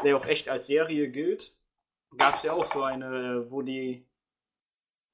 [0.04, 1.56] der auch echt als Serie gilt,
[2.18, 4.06] gab es ja auch so eine, wo die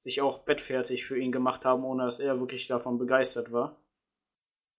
[0.02, 3.76] sich auch bettfertig für ihn gemacht haben, ohne dass er wirklich davon begeistert war.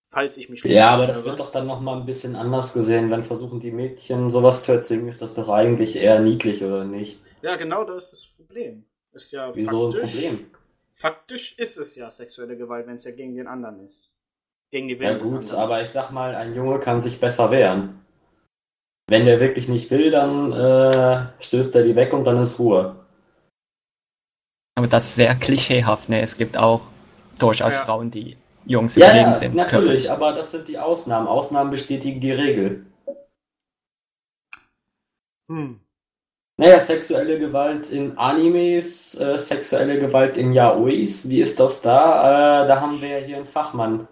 [0.09, 3.09] Falls ich mich Ja, aber das wird doch dann nochmal ein bisschen anders gesehen.
[3.09, 7.19] Wenn versuchen die Mädchen sowas zu erzwingen, ist das doch eigentlich eher niedlich, oder nicht?
[7.41, 8.85] Ja, genau das ist das Problem.
[9.11, 10.51] Ist ja Wieso ein Problem?
[10.93, 14.13] Faktisch ist es ja sexuelle Gewalt, wenn es ja gegen den anderen ist.
[14.69, 17.49] Gegen die Ja Willen des gut, aber ich sag mal, ein Junge kann sich besser
[17.49, 18.02] wehren.
[19.13, 22.95] Wenn der wirklich nicht will, dann äh, stößt er die weg und dann ist Ruhe.
[24.73, 26.21] Aber das ist sehr klischeehaft, ne?
[26.21, 26.81] Es gibt auch
[27.37, 27.79] durchaus Ja.
[27.81, 29.53] Frauen, die Jungs Ja, überlegen ja, sind.
[29.53, 31.27] natürlich, aber das sind die Ausnahmen.
[31.27, 32.87] Ausnahmen bestätigen die Regel.
[35.47, 35.79] Hm.
[36.57, 42.63] Naja, sexuelle Gewalt in Animes, äh, sexuelle Gewalt in Yaois, wie ist das da?
[42.63, 44.07] Äh, da haben wir ja hier einen Fachmann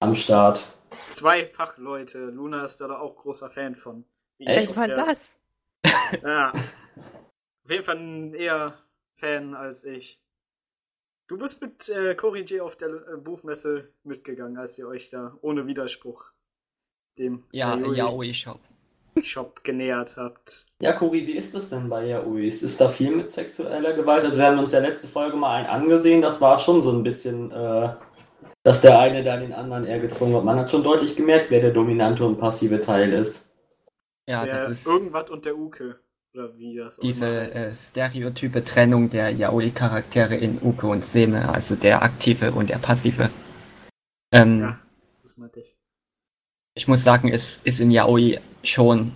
[0.00, 0.70] am Start.
[1.06, 2.26] Zwei Fachleute.
[2.26, 4.04] Luna ist da auch großer Fan von.
[4.38, 4.76] Echt?
[4.76, 5.38] war das?
[6.22, 6.52] Ja.
[7.64, 8.78] Auf jeden Fall eher
[9.16, 10.20] Fan als ich.
[11.26, 15.36] Du bist mit äh, Cory J auf der äh, Buchmesse mitgegangen, als ihr euch da
[15.42, 16.32] ohne Widerspruch
[17.18, 18.60] dem Ja, Yaoi Shop.
[19.22, 20.66] Shop genähert habt.
[20.80, 22.62] Ja, Cory, wie ist das denn bei Yaois?
[22.62, 24.24] Ist da viel mit sexueller Gewalt?
[24.24, 27.02] Also wir haben uns ja letzte Folge mal einen angesehen, das war schon so ein
[27.02, 27.94] bisschen, äh,
[28.62, 30.44] dass der eine da den anderen eher gezwungen hat.
[30.44, 33.47] Man hat schon deutlich gemerkt, wer der dominante und passive Teil ist.
[34.28, 36.00] Ja, der das ist irgendwas und der Uke.
[36.34, 42.02] Oder wie das diese äh, stereotype Trennung der Yaoi-Charaktere in Uke und Seme, also der
[42.02, 43.30] aktive und der passive.
[44.30, 44.78] Ähm, Ja,
[45.22, 45.74] das meinte ich.
[46.74, 49.12] ich muss sagen, es ist in Yaoi schon.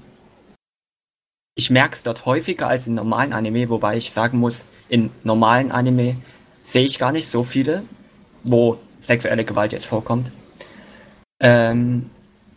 [1.55, 5.71] Ich merke es dort häufiger als in normalen Anime, wobei ich sagen muss, in normalen
[5.71, 6.17] Anime
[6.63, 7.83] sehe ich gar nicht so viele,
[8.45, 10.33] wo sexuelle Gewalt jetzt vorkommt.
[11.39, 12.09] Ähm,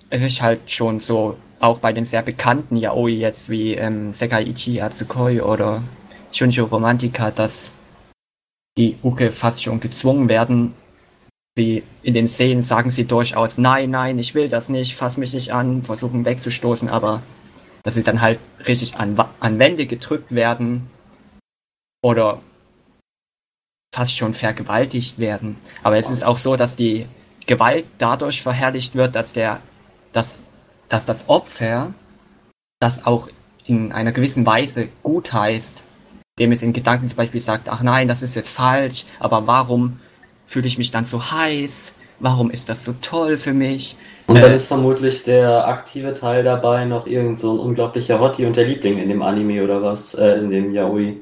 [0.09, 4.81] es ist halt schon so, auch bei den sehr bekannten Yaoi jetzt wie ähm, Sekaiichi
[4.81, 5.83] Atsukoi oder
[6.31, 7.71] Shunjo Romantica, dass
[8.77, 10.73] die Uke fast schon gezwungen werden,
[11.57, 15.33] sie in den Szenen sagen sie durchaus, nein, nein, ich will das nicht, fass mich
[15.33, 17.21] nicht an, versuchen wegzustoßen, aber
[17.83, 20.89] dass sie dann halt richtig an, an Wände gedrückt werden
[22.03, 22.41] oder
[23.93, 25.57] fast schon vergewaltigt werden.
[25.83, 27.05] Aber es ist auch so, dass die
[27.45, 29.61] Gewalt dadurch verherrlicht wird, dass der,
[30.11, 30.43] dass,
[30.89, 31.93] dass das Opfer
[32.79, 33.29] das auch
[33.65, 35.81] in einer gewissen Weise gut heißt,
[36.37, 39.99] dem es in Gedanken zum Beispiel sagt, ach nein, das ist jetzt falsch, aber warum
[40.45, 41.93] fühle ich mich dann so heiß?
[42.19, 43.95] Warum ist das so toll für mich?
[44.27, 48.45] Und dann Äh, ist vermutlich der aktive Teil dabei noch irgend so ein unglaublicher Hottie
[48.45, 51.21] und der Liebling in dem Anime oder was, äh, in dem Yaoi.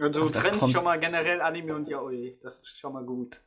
[0.00, 2.36] Also du Ach, trennst kommt- schon mal generell Anime und Yaoi.
[2.42, 3.40] Das ist schon mal gut.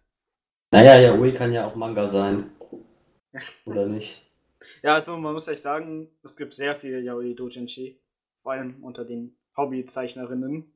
[0.72, 2.52] Naja, Yaoi kann ja auch Manga sein.
[3.66, 4.29] Oder nicht?
[4.84, 8.00] Ja, also man muss echt sagen, es gibt sehr viele Yaoi Doujinshi.
[8.42, 10.72] Vor allem unter den Hobbyzeichnerinnen.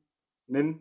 [0.46, 0.80] Nin.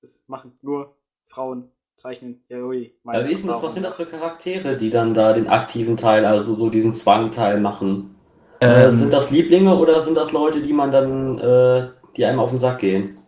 [0.00, 2.92] Es machen nur Frauen zeichnen Yaoi.
[3.04, 5.96] Aber wie ist denn das, was sind das für Charaktere, die dann da den aktiven
[5.96, 8.14] Teil, also so diesen Zwangteil machen?
[8.60, 12.38] Äh, Ähm, sind das Lieblinge oder sind das Leute, die man dann, äh, die einem
[12.38, 13.18] auf den Sack gehen?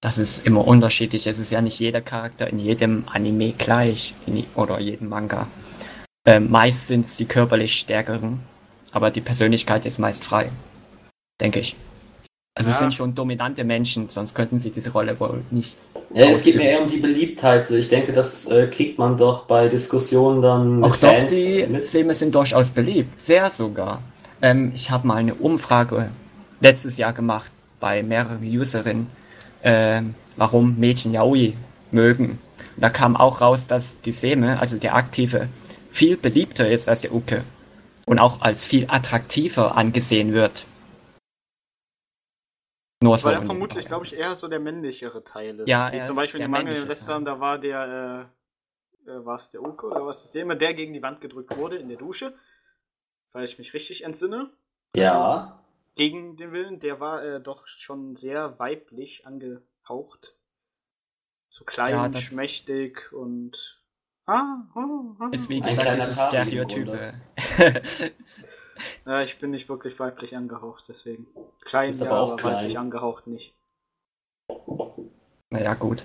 [0.00, 1.26] Das ist immer unterschiedlich.
[1.26, 5.48] Es ist ja nicht jeder Charakter in jedem Anime gleich in, oder jedem Manga.
[6.26, 8.40] Ähm, meist sind es die körperlich stärkeren,
[8.92, 10.50] aber die Persönlichkeit ist meist frei,
[11.40, 11.76] denke ich.
[12.56, 12.80] Also es Ja.
[12.80, 15.76] sind schon dominante Menschen, sonst könnten sie diese Rolle wohl nicht.
[16.14, 16.56] Ja, es geht ausführen.
[16.58, 17.66] mir eher um die Beliebtheit.
[17.66, 21.30] So, Ich denke, das äh, kriegt man doch bei Diskussionen dann mit Auch doch, Fans
[21.32, 21.82] die mit.
[21.82, 24.00] Szene sind durchaus beliebt, sehr sogar.
[24.40, 26.10] Ähm, ich habe mal eine Umfrage
[26.60, 29.08] letztes Jahr gemacht bei mehreren Userinnen,
[29.64, 31.54] ähm, warum Mädchen Yaoi
[31.90, 32.38] mögen.
[32.76, 35.48] Und da kam auch raus, dass die Seme, also der Aktive,
[35.94, 37.44] viel beliebter ist als der Uke
[38.06, 40.66] und auch als viel attraktiver angesehen wird.
[43.02, 43.26] Nur so.
[43.26, 45.68] Weil er in- vermutlich, glaube ich, eher so der männlichere Teil ist.
[45.68, 48.30] Ja, Wie er zum ist Beispiel der in Mangel männliche Western, da war der,
[49.06, 50.24] äh, äh, war es der Uke oder was?
[50.24, 52.34] Ich sehe immer, der gegen die Wand gedrückt wurde in der Dusche.
[53.32, 54.50] Weil ich mich richtig entsinne.
[54.96, 55.60] Ja.
[55.96, 60.34] Gegen den Willen, der war äh, doch schon sehr weiblich angehaucht.
[61.50, 63.73] So klein, Ja, das- schmächtig und.
[64.26, 64.80] Ah, ah,
[65.18, 65.28] ah.
[65.32, 67.14] ist wie Ein gesagt im Stereotype.
[69.06, 71.26] Ja, ich bin nicht wirklich weiblich angehaucht, deswegen.
[71.64, 72.54] Klein, Bist ja, aber auch aber klein.
[72.56, 73.54] weiblich angehaucht nicht.
[75.50, 76.02] naja, gut.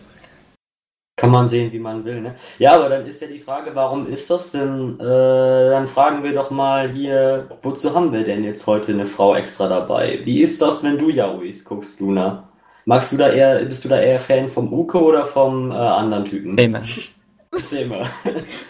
[1.18, 2.36] Kann man sehen, wie man will, ne?
[2.60, 5.00] Ja, aber dann ist ja die Frage, warum ist das denn?
[5.00, 9.36] Äh, dann fragen wir doch mal hier, wozu haben wir denn jetzt heute eine Frau
[9.36, 10.22] extra dabei?
[10.24, 12.48] Wie ist das, wenn du Yaois guckst, Luna?
[12.86, 16.26] Magst du da eher, bist du da eher Fan vom Uke oder vom äh, anderen
[16.26, 16.56] Typen?
[17.54, 18.10] Seme.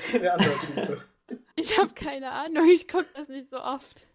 [0.01, 0.21] Zimmer.
[0.21, 1.03] Der andere.
[1.55, 4.07] Ich habe keine Ahnung, ich gucke das nicht so oft.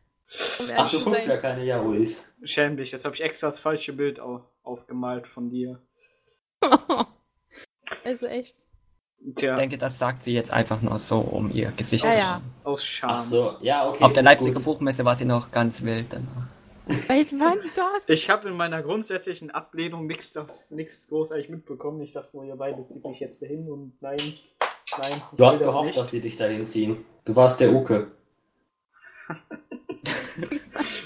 [0.58, 1.28] Um Ach, du guckst sein.
[1.30, 2.24] ja keine Yaois.
[2.42, 5.82] Schäm dich, jetzt habe ich extra das falsche Bild au aufgemalt von dir.
[8.04, 8.56] also echt.
[9.36, 12.16] Tja, Ich denke, das sagt sie jetzt einfach nur so, um ihr Gesicht Ja, zu
[12.18, 12.40] ja.
[12.64, 13.10] aus Scham.
[13.10, 14.02] Ach so, ja, okay.
[14.04, 14.64] Auf der Leipziger gut.
[14.64, 16.48] Buchmesse war sie noch ganz wild danach.
[17.08, 18.08] Seit wann das?
[18.08, 20.34] Ich habe in meiner grundsätzlichen Ablehnung nichts
[20.68, 22.02] nichts großartig mitbekommen.
[22.02, 24.18] Ich dachte nur, ihr beide zieht mich jetzt dahin und nein,
[25.02, 25.22] nein.
[25.36, 25.98] Du hast das gehofft, nicht.
[25.98, 27.04] dass sie dich dahin ziehen.
[27.24, 28.08] Du warst der Uke.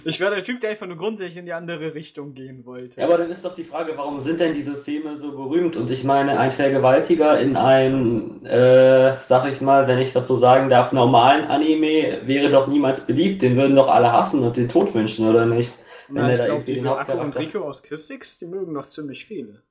[0.04, 3.00] Ich war der Typ, der einfach nur grundsätzlich in die andere Richtung gehen wollte.
[3.00, 5.76] Ja, aber dann ist doch die Frage, warum sind denn diese Szene so berühmt?
[5.76, 10.36] Und ich meine, ein Vergewaltiger in einem, äh, sag ich mal, wenn ich das so
[10.36, 13.42] sagen darf, normalen Anime wäre doch niemals beliebt.
[13.42, 15.74] Den würden doch alle hassen und den Tod wünschen, oder nicht?
[16.08, 19.26] Wenn Na, ich glaube, diese Akku und Rico aus Kiss Six, die mögen doch ziemlich
[19.26, 19.62] viele.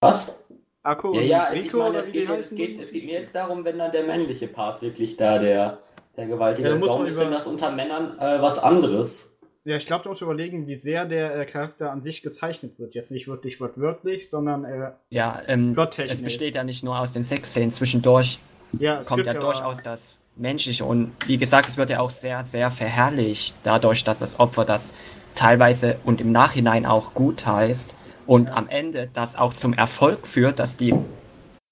[0.00, 0.38] Was?
[0.82, 2.92] Akku Ja, und ja, ich Rico, meine, oder es wie geht, die es, geht, es
[2.92, 5.78] geht mir jetzt darum, wenn dann der männliche Part wirklich da der,
[6.16, 6.80] der Gewaltiger Ja, da ist.
[6.80, 9.26] muss Warum man ist über- denn das unter Männern äh, was anderes?
[9.64, 12.94] Ja, ich glaube, du musst überlegen, wie sehr der äh, Charakter an sich gezeichnet wird.
[12.94, 17.24] Jetzt nicht wirklich wortwörtlich, sondern äh, Ja, ähm, es besteht ja nicht nur aus den
[17.24, 17.70] Sexszenen.
[17.70, 18.38] Zwischendurch
[18.78, 20.86] ja, es kommt ja durchaus das Menschliche.
[20.86, 24.94] Und wie gesagt, es wird ja auch sehr, sehr verherrlicht, dadurch, dass das Opfer das
[25.34, 27.92] teilweise und im Nachhinein auch gut heißt.
[28.30, 30.94] Und am Ende das auch zum Erfolg führt, dass die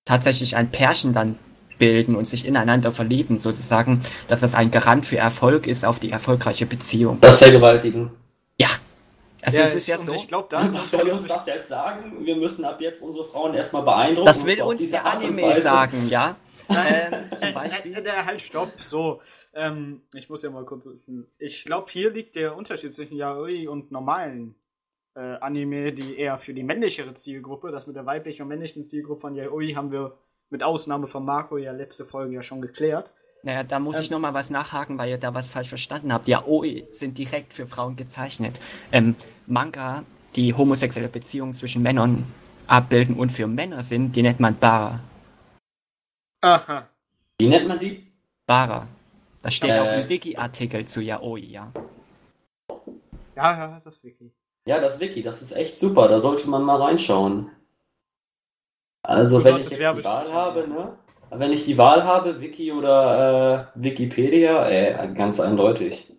[0.04, 1.38] tatsächlich ein Pärchen dann
[1.78, 6.10] bilden und sich ineinander verlieben, sozusagen, dass das ein Garant für Erfolg ist auf die
[6.10, 7.18] erfolgreiche Beziehung.
[7.20, 8.10] Das Vergewaltigen.
[8.58, 8.66] Ja.
[9.40, 10.12] Also Ja, es ist ja so.
[10.12, 12.26] ich glaube, da ist Was soll uns das jetzt sagen?
[12.26, 14.26] Wir müssen ab jetzt unsere Frauen erstmal beeindrucken.
[14.26, 16.34] Das will uns diese der Anime sagen, ja?
[16.68, 16.76] Ähm,
[17.38, 17.94] zum Äh, Beispiel.
[17.94, 19.20] äh, äh, halt, stopp, so.
[19.54, 20.88] Ähm, ich muss ja mal kurz.
[21.38, 24.56] Ich glaube, hier liegt der Unterschied zwischen Yaoi und normalen
[25.18, 29.20] äh, Anime, die eher für die männlichere Zielgruppe, das mit der weiblichen und männlichen Zielgruppe
[29.20, 30.16] von Yaoi haben wir
[30.50, 33.12] mit Ausnahme von Marco ja letzte Folge ja schon geklärt.
[33.42, 36.28] Naja, da muss Ähm, ich nochmal was nachhaken, weil ihr da was falsch verstanden habt.
[36.28, 38.60] Ja, OE sind direkt für Frauen gezeichnet.
[38.92, 39.14] Ähm,
[39.46, 40.04] Manga,
[40.36, 42.24] die homosexuelle Beziehungen zwischen Männern
[42.66, 45.00] abbilden und für Männer sind, die nennt man Bara.
[46.42, 46.88] Aha.
[47.38, 48.12] Wie nennt man die?
[48.46, 48.86] Bara.
[49.42, 49.80] Das steht Äh.
[49.80, 51.72] auch im Wiki-Artikel zu Yaoi, ja.
[53.36, 54.32] Ja, ja, das ist wirklich.
[54.64, 56.08] Ja, das Wiki, das ist echt super.
[56.08, 57.50] Da sollte man mal reinschauen.
[59.02, 60.98] Also, wenn ich die Wahl habe, ne?
[61.30, 66.12] Wenn ich die Wahl habe, Wiki oder äh, Wikipedia, äh, ganz eindeutig.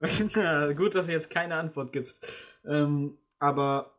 [0.76, 2.24] Gut, dass du jetzt keine Antwort gibst.
[2.64, 3.94] Ähm, aber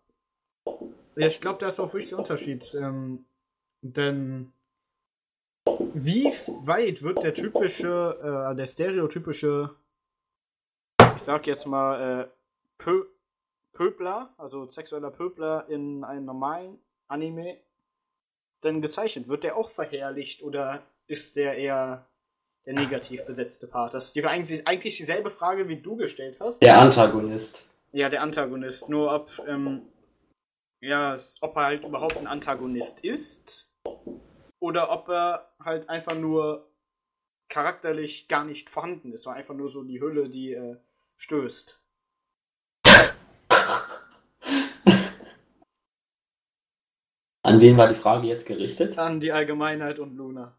[1.15, 2.63] ja, ich glaube, da ist auch wirklich der Unterschied.
[2.75, 3.25] Ähm,
[3.81, 4.51] denn
[5.93, 6.25] wie
[6.65, 9.75] weit wird der typische, äh, der stereotypische,
[10.99, 12.27] ich sag jetzt mal, äh,
[13.75, 17.57] Pöbler, also sexueller Pöbler in einem normalen Anime
[18.63, 19.27] denn gezeichnet?
[19.27, 22.07] Wird der auch verherrlicht oder ist der eher
[22.65, 23.93] der negativ besetzte Part?
[23.93, 26.65] Das ist die, eigentlich, eigentlich dieselbe Frage, wie du gestellt hast.
[26.65, 27.69] Der Antagonist.
[27.91, 28.89] Ja, der Antagonist.
[28.89, 29.83] Nur ob, ähm,
[30.81, 33.71] ja, ob er halt überhaupt ein Antagonist ist
[34.59, 36.67] oder ob er halt einfach nur
[37.49, 40.77] charakterlich gar nicht vorhanden ist, sondern einfach nur so die Hülle, die äh,
[41.17, 41.84] stößt.
[47.45, 48.97] An wen war die Frage jetzt gerichtet?
[48.97, 50.57] An die Allgemeinheit und Luna.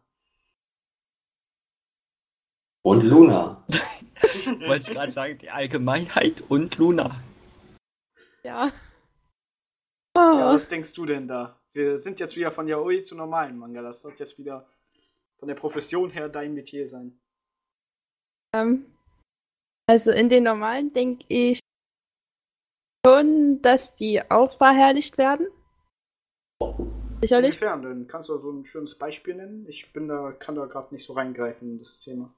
[2.81, 3.65] Und Luna.
[4.67, 7.21] Wollte ich gerade sagen, die Allgemeinheit und Luna.
[8.43, 8.67] Ja.
[8.67, 8.71] Ja,
[10.15, 10.53] Oh.
[10.53, 11.59] was denkst du denn da?
[11.73, 13.81] Wir sind jetzt wieder von Yaoi zu normalen Manga.
[13.81, 14.65] Das sollte jetzt wieder
[15.39, 17.19] von der Profession her dein Metier sein.
[18.55, 18.85] Ähm,
[19.87, 21.59] also in den normalen denke ich
[23.05, 25.47] schon, dass die auch verherrlicht werden.
[27.21, 27.55] Sicherlich.
[27.55, 28.07] Inwiefern denn?
[28.07, 29.65] Kannst du so ein schönes Beispiel nennen?
[29.67, 32.33] Ich bin da, kann da gerade nicht so reingreifen in das Thema.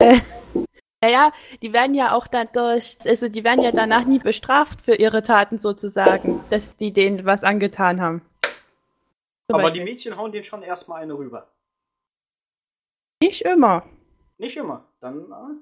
[1.04, 5.24] Naja, die werden ja auch dadurch, also die werden ja danach nie bestraft für ihre
[5.24, 8.22] Taten sozusagen, dass die denen was angetan haben.
[9.50, 9.84] Zum Aber die Beispiel.
[9.84, 11.48] Mädchen hauen den schon erstmal eine rüber.
[13.20, 13.84] Nicht immer.
[14.38, 14.84] Nicht immer.
[15.00, 15.56] Dann, äh,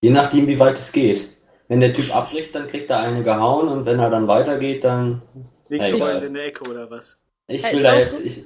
[0.00, 1.36] Je nachdem, wie weit es geht.
[1.74, 5.22] Wenn der Typ abbricht, dann kriegt er eine gehauen und wenn er dann weitergeht, dann.
[5.68, 7.18] legst Ja, du mal in der Ecke oder was?
[7.48, 8.20] Ich Ja, will da auch jetzt.
[8.20, 8.26] so.
[8.26, 8.44] Ich,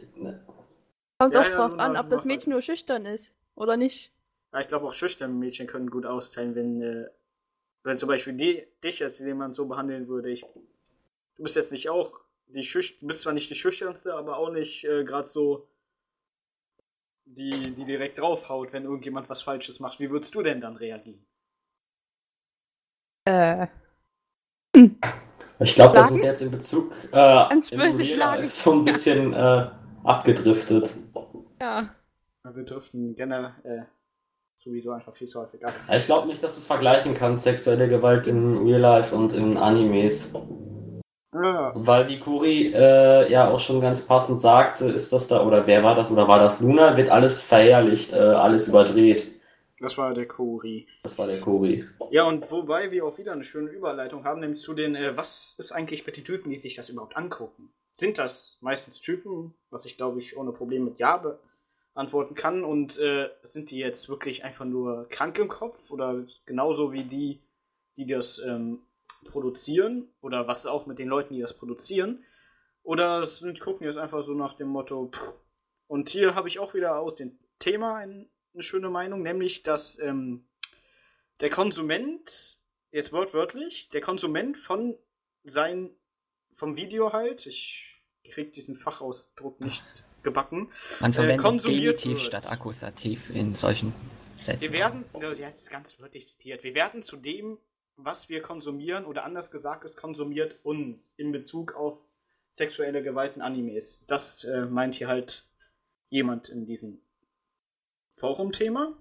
[1.19, 4.11] Kommt Ja, auch ja, drauf genau, an, ob das Mädchen nur schüchtern ist oder nicht.
[4.53, 7.07] Ja, ich glaube auch schüchterne Mädchen können gut austeilen, wenn, äh,
[7.85, 10.31] wenn zum Beispiel die, dich jetzt jemand so behandeln würde.
[10.31, 10.43] Ich,
[11.37, 12.13] du bist jetzt nicht auch
[12.49, 15.69] die schüch bist zwar nicht die schüchternste, aber auch nicht äh, gerade so
[17.27, 20.01] die, die direkt draufhaut, wenn irgendjemand was Falsches macht.
[20.01, 21.25] Wie würdest du denn dann reagieren?
[23.29, 23.67] Äh,
[25.61, 27.17] Ich glaube, da sind wir jetzt in Bezug äh.
[28.17, 29.67] Life so ein bisschen äh,
[30.05, 30.95] abgedriftet.
[31.61, 31.89] Ja.
[32.55, 33.83] Wir dürften generell äh,
[34.55, 35.75] sowieso einfach viel zu häufig ab.
[35.93, 39.57] Ich glaube nicht, dass du es vergleichen kannst, sexuelle Gewalt in Real Life und in
[39.57, 40.33] Animes.
[41.35, 45.67] Ja, Weil wie Kuri äh, ja auch schon ganz passend sagte, ist das da, oder
[45.67, 49.38] wer war das, oder war das Luna, wird alles verherrlicht, äh, alles überdreht.
[49.81, 50.89] Das war der Kuri.
[51.03, 51.87] Das war der Kuri.
[52.11, 55.55] Ja, und wobei wir auch wieder eine schöne Überleitung haben, nämlich zu den, äh, was
[55.59, 57.71] ist eigentlich mit den Typen, die sich das überhaupt angucken?
[57.95, 61.39] Sind das meistens Typen, was ich glaube ich ohne Probleme mit Ja
[61.95, 66.93] beantworten kann, und äh, sind die jetzt wirklich einfach nur krank im Kopf oder genauso
[66.93, 67.41] wie die,
[67.97, 68.81] die das ähm,
[69.27, 72.25] produzieren oder was auch mit den Leuten, die das produzieren?
[72.83, 75.35] Oder sind, gucken jetzt einfach so nach dem Motto, pff.
[75.89, 79.99] und hier habe ich auch wieder aus dem Thema ein, eine schöne Meinung, nämlich dass
[80.01, 80.45] ähm,
[81.41, 82.59] der Konsument,
[82.91, 84.99] jetzt wortwörtlich, der Konsument von
[85.45, 85.91] sein,
[86.53, 89.85] vom Video halt, ich krieg diesen Fachausdruck nicht
[90.25, 92.43] gebacken, Man verwendet konsumiert Genitiv wird.
[92.43, 93.95] statt Akkusativ in solchen
[94.43, 94.61] Sätzen.
[94.61, 97.59] wir werden, das ist ganz wörtlich zitiert, wir werden zu dem,
[97.95, 102.01] was wir konsumieren, oder anders gesagt, es konsumiert uns in Bezug auf
[102.51, 104.05] sexuelle Gewalt in Animes.
[104.07, 105.49] Das äh, meint hier halt
[106.09, 107.01] jemand in diesem
[108.19, 108.97] Forum-Thema.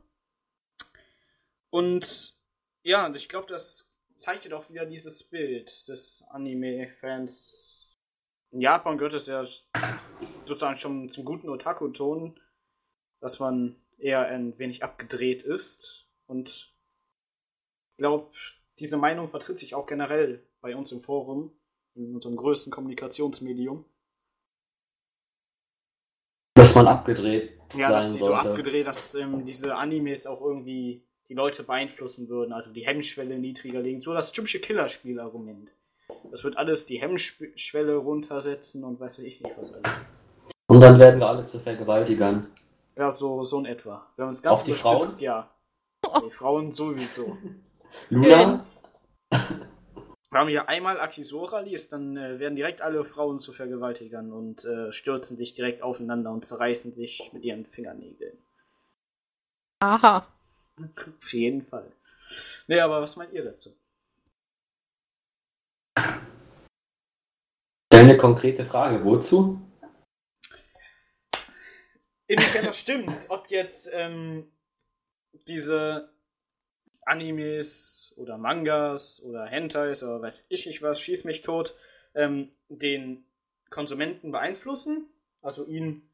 [1.70, 2.36] Und
[2.84, 7.88] ja, ich glaube, das zeichnet auch wieder dieses Bild des Anime-Fans.
[8.51, 9.45] In Japan gehört es ja
[10.45, 12.39] sozusagen schon zum guten Otaku-Ton,
[13.20, 16.07] dass man eher ein wenig abgedreht ist.
[16.28, 16.49] Und
[17.91, 18.32] ich glaube,
[18.80, 21.51] diese Meinung vertritt sich auch generell bei uns im Forum,
[21.95, 23.86] in unserem größten Kommunikationsmedium.
[26.58, 28.49] Dass man abgedreht Ja, sein dass sie so sollte.
[28.49, 33.80] abgedreht, dass ähm, diese Animes auch irgendwie die Leute beeinflussen würden, also die Hemmschwelle niedriger
[33.82, 34.01] legen.
[34.01, 35.72] So das typische Killerspiel-Argument.
[36.32, 40.05] Das wird alles die Hemmschwelle runtersetzen und weiß ich nicht was alles.
[40.68, 42.47] Und dann werden wir alle zu Vergewaltigern.
[42.95, 44.08] Ja, so, so in etwa.
[44.16, 45.08] Wenn man es ganz Auf die Frauen?
[45.20, 45.49] ja.
[46.26, 47.38] Die Frauen sowieso.
[48.10, 48.66] Luna?
[50.30, 54.65] Wir haben hier einmal Akisora liest, dann äh, werden direkt alle Frauen zu Vergewaltigern und
[54.65, 58.38] äh, stürzen sich direkt aufeinander und zerreißen sich mit ihren Fingernägeln.
[59.80, 60.28] Aha.
[60.80, 61.89] Auf jeden Fall.
[62.67, 63.73] Nee, aber was meint ihr dazu?
[65.97, 69.03] Stell eine konkrete Frage.
[69.05, 69.61] Wozu?
[72.28, 74.51] Inwiefern das stimmt, ob jetzt ähm,
[75.47, 76.09] diese
[77.08, 81.76] Animes oder Mangas oder Hentais oder weiß ich nicht was, schieß mich tot,
[82.16, 83.26] ähm, den
[83.70, 85.08] Konsumenten beeinflussen,
[85.41, 86.10] also ihn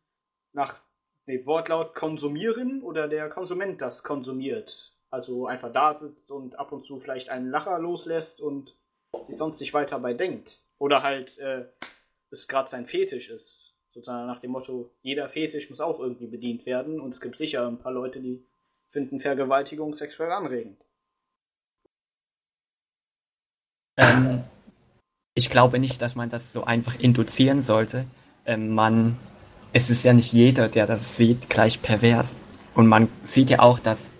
[0.54, 0.82] nach
[1.28, 4.94] dem Wortlaut konsumieren oder der Konsument das konsumiert.
[5.10, 8.76] Also einfach da sitzt und ab und zu vielleicht einen Lacher loslässt und
[9.28, 10.62] sich sonst nicht weiter bei denkt.
[10.80, 11.66] Oder halt äh,
[12.32, 13.76] es gerade sein Fetisch ist.
[13.89, 17.68] Sozusagen nach dem Motto, jeder Fetisch muss auch irgendwie bedient werden und es gibt sicher
[17.68, 18.44] ein paar Leute, die
[18.94, 20.78] finden Vergewaltigung sexuell anregend.
[23.98, 24.44] Ähm,
[25.36, 28.06] ich glaube nicht, dass man das so einfach induzieren sollte.
[28.46, 29.18] Ähm, man,
[29.74, 32.38] es ist ja nicht jeder, der das sieht, gleich pervers.
[32.76, 34.12] Und man sieht ja auch, dass,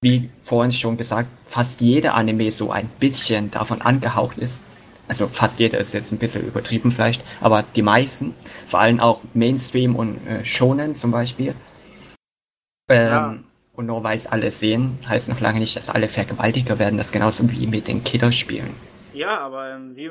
[0.00, 4.60] wie vorhin schon gesagt, fast jeder Anime so ein bisschen davon angehaucht ist.
[5.08, 8.34] Also fast jeder ist jetzt ein bisschen übertrieben vielleicht, aber die meisten,
[8.68, 11.54] vor allem auch Mainstream und äh, Shonen zum Beispiel.
[12.88, 13.38] Ähm, Ja.
[13.72, 16.98] Und nur weil es alle sehen, heißt noch lange nicht, dass alle Vergewaltiger werden.
[16.98, 18.74] Das genauso wie mit den Killerspielen.
[19.14, 20.10] Ja, aber ähm, wie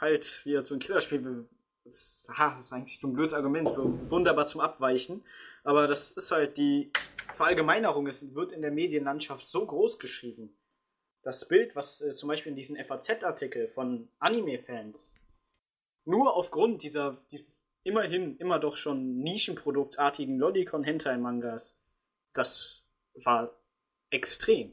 [0.00, 1.48] halt wieder zu einem Killerspiel,
[1.84, 5.24] das, das ist eigentlich so ein blödes Argument, so wunderbar zum Abweichen.
[5.64, 6.90] Aber das ist halt die
[7.34, 10.56] Verallgemeinerung, es wird in der Medienlandschaft so groß geschrieben.
[11.22, 15.16] Das Bild, was äh, zum Beispiel in diesem FAZ-Artikel von Anime-Fans
[16.04, 21.78] nur aufgrund dieser, dieses immerhin immer doch schon Nischenproduktartigen Lolicon-Hentai-Mangas,
[22.32, 22.79] das
[23.24, 23.50] war
[24.10, 24.72] extrem.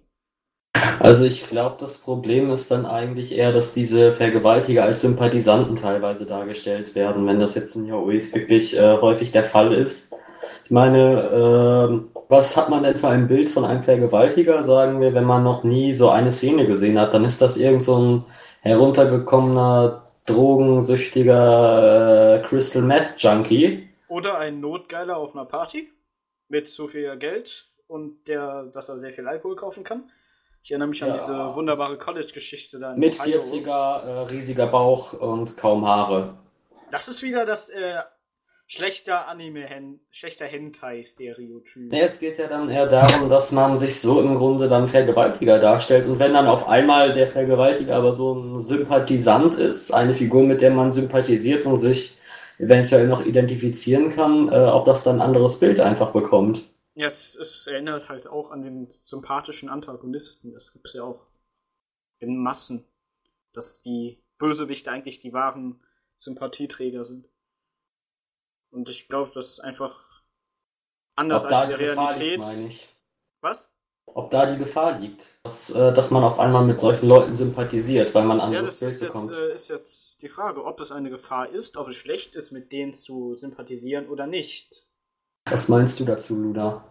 [1.00, 6.26] Also ich glaube, das Problem ist dann eigentlich eher, dass diese Vergewaltiger als Sympathisanten teilweise
[6.26, 10.14] dargestellt werden, wenn das jetzt in Yaois wirklich äh, häufig der Fall ist.
[10.66, 15.14] Ich meine, ähm, was hat man denn für ein Bild von einem Vergewaltiger, sagen wir,
[15.14, 17.14] wenn man noch nie so eine Szene gesehen hat?
[17.14, 18.26] Dann ist das irgend so ein
[18.62, 23.88] heruntergekommener, drogensüchtiger äh, Crystal Meth Junkie.
[24.10, 25.90] Oder ein Notgeiler auf einer Party
[26.50, 30.10] mit zu viel Geld und der, dass er sehr viel Alkohol kaufen kann.
[30.64, 31.16] Ich erinnere mich an Ja.
[31.18, 33.40] diese wunderbare College-Geschichte da Mit Ohio.
[33.42, 36.34] 40er, äh, riesiger Bauch und kaum Haare.
[36.92, 38.00] Das ist wieder das, äh,
[38.70, 39.66] schlechter Anime,
[40.12, 41.92] schlechter Hentai-Stereotyp.
[41.92, 45.60] Nee, es geht ja dann eher darum, dass man sich so im Grunde dann Vergewaltiger
[45.60, 46.06] darstellt.
[46.06, 50.62] Und wenn dann auf einmal der Vergewaltiger aber so ein Sympathisant ist, eine Figur, mit
[50.62, 52.18] der man sympathisiert und sich
[52.60, 56.64] eventuell noch identifizieren kann, äh, ob das dann ein anderes Bild einfach bekommt.
[56.98, 60.52] Ja, es, es erinnert halt auch an den sympathischen Antagonisten.
[60.54, 61.28] Das gibt es ja auch
[62.20, 62.86] in Massen,
[63.54, 65.80] dass die Bösewichte eigentlich die wahren
[66.18, 67.30] Sympathieträger sind.
[68.72, 70.24] Und ich glaube, das ist einfach
[71.16, 72.64] anders Ob als in die der Realität.
[72.64, 72.90] liegt.
[73.42, 73.70] Was?
[74.08, 78.16] Ob da die Gefahr liegt, dass, äh, dass man auf einmal mit solchen Leuten sympathisiert,
[78.16, 79.32] weil man ein Ja, anderes das Bild bekommt.
[79.34, 82.72] äh, ist jetzt die Frage, ob es eine Gefahr ist, ob es schlecht ist, mit
[82.72, 84.87] denen zu sympathisieren oder nicht.
[85.50, 86.84] Was meinst du dazu, Luda?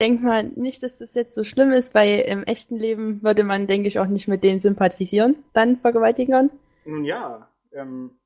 [0.00, 3.66] Denk mal nicht, dass das jetzt so schlimm ist, weil im echten Leben würde man,
[3.66, 6.50] denke ich, auch nicht mit denen sympathisieren, dann Vergewaltigern.
[6.86, 8.18] Nun ja, ähm,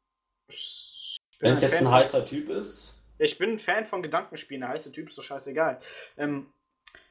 [0.48, 3.58] ich bin Wenn es ein jetzt Fan ein von- heißer Typ ist, Ich bin ein
[3.58, 5.80] Fan von Gedankenspielen, der heiße Typ ist doch scheißegal.
[6.16, 6.46] Ähm,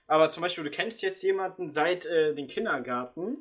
[0.08, 3.38] aber zum Beispiel, du kennst jetzt jemanden seit äh, den Kindergarten,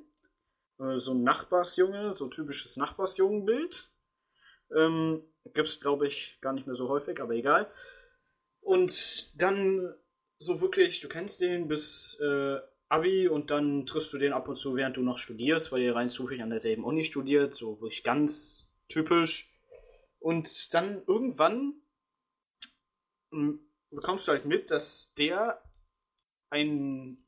[0.81, 3.91] äh, so ein Nachbarsjunge, so typisches Nachbarsjungenbild.
[4.77, 5.23] Ähm,
[5.55, 7.71] gibt's, glaube ich, gar nicht mehr so häufig, aber egal.
[8.63, 9.95] Und dann
[10.39, 12.59] so wirklich, du kennst den bis äh,
[12.89, 15.95] Abi und dann triffst du den ab und zu, während du noch studierst, weil ihr
[15.95, 19.51] rein zufällig an derselben Uni studiert, so wirklich ganz typisch.
[20.19, 21.75] Und dann irgendwann
[23.33, 23.61] m,
[23.91, 25.63] bekommst du halt mit, dass der
[26.51, 27.19] ein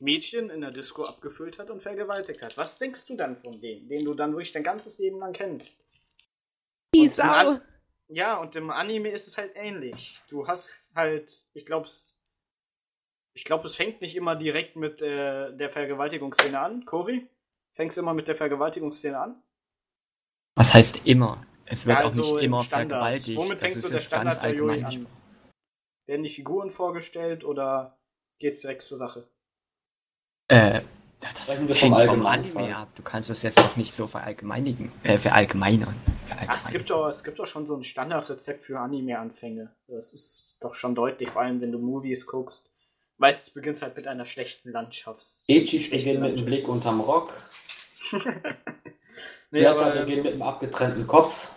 [0.00, 2.56] Mädchen in der Disco abgefüllt hat und vergewaltigt hat.
[2.56, 5.82] Was denkst du dann von dem, den du dann wirklich dein ganzes Leben lang kennst?
[6.94, 7.60] Die Sau!
[8.08, 10.20] Ja, und im Anime ist es halt ähnlich.
[10.30, 11.88] Du hast halt, ich glaube,
[13.34, 16.84] ich glaube, es fängt nicht immer direkt mit äh, der Vergewaltigungsszene an.
[16.84, 17.28] Cory?
[17.74, 19.42] Fängst immer mit der Vergewaltigungsszene an?
[20.54, 21.44] Was heißt immer?
[21.66, 23.02] Es wird Ja, auch nicht also im immer Standard.
[23.02, 23.36] vergewaltigt.
[23.38, 25.06] Womit fängst du der Standard der Yuri allgemein an?
[26.06, 27.98] Werden die Figuren vorgestellt oder
[28.38, 29.28] geht's direkt zur Sache?
[30.48, 30.82] Äh,
[31.20, 32.26] das vom hängt vom Fall.
[32.26, 32.88] Anime ab.
[32.94, 34.92] Du kannst das jetzt auch nicht so verallgemeinigen.
[35.02, 35.96] Äh, verallgemeinern.
[36.30, 39.74] Ach, es gibt doch, es gibt doch schon so ein Standardrezept für Anime-Anfänge.
[39.88, 42.70] Das ist doch schon deutlich, vor allem wenn du Movies guckst.
[43.18, 45.24] Meistens beginnt es halt mit einer schlechten Landschaft.
[45.48, 46.44] Echis beginnt mit einem.
[46.44, 47.32] Blick unterm Rock,
[49.50, 51.50] nee, aber, beginnen mit einem abgetrennten Kopf.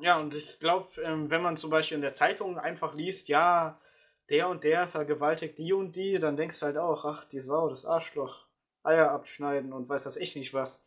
[0.00, 3.80] Ja, und ich glaube, ähm, wenn man zum Beispiel in der Zeitung einfach liest, ja,
[4.28, 7.68] der und der vergewaltigt die und die, dann denkst du halt auch, ach, die Sau,
[7.68, 8.46] das Arschloch,
[8.82, 10.86] Eier abschneiden und weiß das echt nicht was.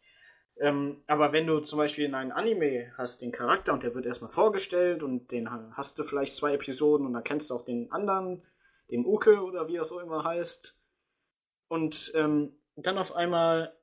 [0.62, 4.06] Ähm, aber wenn du zum Beispiel in einem Anime hast den Charakter und der wird
[4.06, 7.66] erstmal vorgestellt und den ha- hast du vielleicht zwei Episoden und dann kennst du auch
[7.66, 8.44] den anderen,
[8.92, 10.80] den Uke oder wie das auch immer heißt.
[11.68, 13.76] Und ähm, dann auf einmal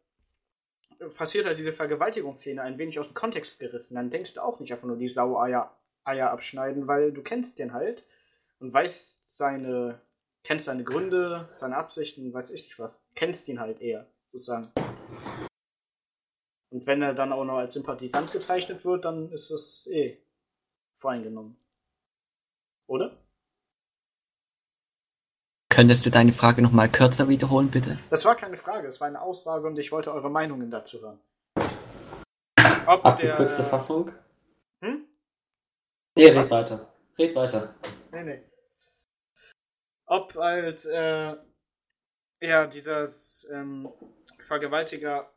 [1.16, 3.96] passiert halt diese Vergewaltigungsszene ein wenig aus dem Kontext gerissen.
[3.96, 7.58] Dann denkst du auch nicht einfach nur die Sau Eier, Eier abschneiden, weil du kennst
[7.58, 8.04] den halt
[8.60, 10.00] und weißt seine,
[10.44, 13.08] kennst seine Gründe, seine Absichten, weiß ich nicht was.
[13.16, 14.68] Kennst ihn halt eher, sozusagen.
[16.70, 20.18] Und wenn er dann auch noch als Sympathisant bezeichnet wird, dann ist es eh
[20.98, 21.56] voreingenommen.
[22.86, 23.16] Oder?
[25.70, 27.98] Könntest du deine Frage nochmal kürzer wiederholen, bitte?
[28.10, 31.20] Das war keine Frage, es war eine Aussage und ich wollte eure Meinungen dazu hören.
[32.86, 34.12] Ob Abgekürzte der, Fassung.
[34.80, 35.06] Hm?
[36.16, 36.92] Nee, red weiter.
[37.18, 37.74] Red weiter.
[38.12, 38.42] Nee, nee.
[40.06, 41.36] Ob halt, äh,
[42.40, 43.06] ja, dieser
[43.52, 43.92] ähm,
[44.42, 45.30] Vergewaltiger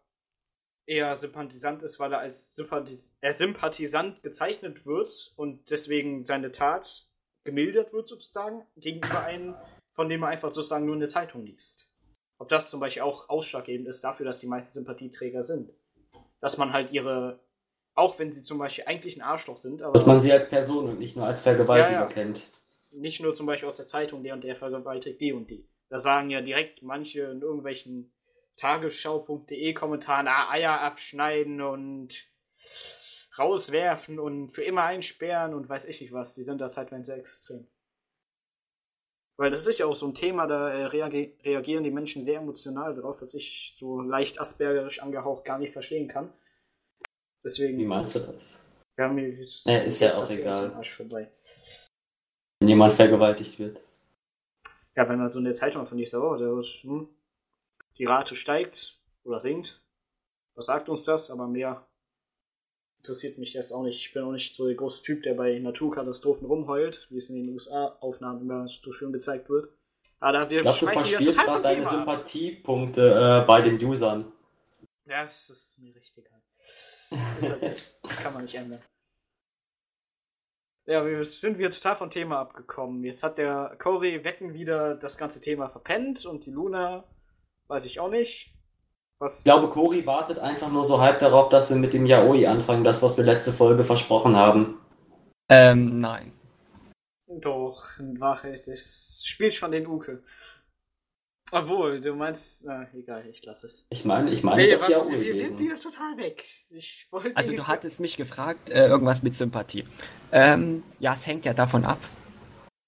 [0.86, 7.08] eher Sympathisant ist, weil er als Sympathis er Sympathisant gezeichnet wird und deswegen seine Tat
[7.44, 9.56] gemildert wird sozusagen gegenüber einem,
[9.94, 11.90] von dem er einfach sozusagen nur in der Zeitung liest.
[12.38, 15.72] Ob das zum Beispiel auch ausschlaggebend ist dafür, dass die meisten Sympathieträger sind.
[16.40, 17.40] Dass man halt ihre,
[17.94, 20.90] auch wenn sie zum Beispiel eigentlich ein Arschloch sind, aber Dass man sie als Person
[20.90, 22.08] und nicht nur als Vergewaltiger Ja, ja.
[22.08, 22.48] kennt.
[22.92, 25.68] nicht nur zum Beispiel aus der Zeitung, der und der vergewaltigt die und die.
[25.90, 28.12] Da sagen ja direkt manche in irgendwelchen
[28.62, 32.28] Tagesschau.de Kommentaren, ah, Eier abschneiden und
[33.40, 36.36] rauswerfen und für immer einsperren und weiß ich nicht was.
[36.36, 37.68] Die sind da zeitweise sehr extrem.
[39.38, 42.94] Weil das ist ja auch so ein Thema, da äh, reagieren die Menschen sehr emotional
[42.94, 46.32] drauf, was ich so leicht aspergerisch angehaucht gar nicht verstehen kann.
[47.44, 47.80] Deswegen.
[47.80, 48.62] Wie meinst du das?
[49.00, 50.72] Ja, mir ist, Ja, ist ja auch egal.
[52.60, 53.82] Wenn jemand vergewaltigt wird.
[54.96, 57.10] Ja, wenn man so in der Zeitung von nicht so, oh, der ist, hm,
[58.02, 59.86] die Rate steigt oder sinkt,
[60.56, 61.30] was sagt uns das?
[61.30, 61.88] Aber mehr
[62.98, 64.04] interessiert mich jetzt auch nicht.
[64.04, 67.36] Ich bin auch nicht so der große Typ, der bei Naturkatastrophen rumheult, wie es in
[67.36, 69.72] den USA-Aufnahmen immer so schön gezeigt wird.
[70.20, 71.90] Aber da wir glaube, du verspielst gerade deine Thema.
[71.92, 74.32] Sympathiepunkte äh, bei den Usern.
[75.06, 78.00] Ja, es ist mir richtig halt.
[78.24, 78.82] Kann man nicht ändern.
[80.86, 83.04] Ja, wir sind wieder total vom Thema abgekommen.
[83.04, 87.04] Jetzt hat der Cory Wecken wieder das ganze Thema verpennt und die Luna,
[87.72, 88.54] weiß ich auch nicht.
[89.20, 92.46] Was Ich glaube, Cory wartet einfach nur so halb darauf, dass wir mit dem Yaoi
[92.48, 94.80] anfangen, das, was wir letzte Folge versprochen haben.
[95.50, 96.34] Ähm, nein.
[97.28, 100.22] Doch, in Wahrheit, das spielt schon den Uke.
[101.54, 103.88] Obwohl, du meinst, na, egal, ich lass es.
[103.90, 106.44] Ich meine, ich meine Nee, das was, Yaoi wir sind wieder total weg.
[106.70, 109.86] Ich wollte Also du hattest mich gefragt, äh, irgendwas mit Sympathie.
[110.32, 112.00] Ähm, ja, es hängt ja davon ab,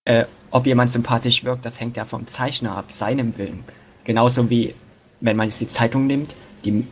[0.05, 3.63] äh, ob jemand sympathisch wirkt, das hängt ja vom Zeichner ab, seinem Willen.
[4.04, 4.76] Genauso wie,
[5.22, 6.36] wenn man jetzt die Zeitung nimmt,
[6.66, 6.88] die,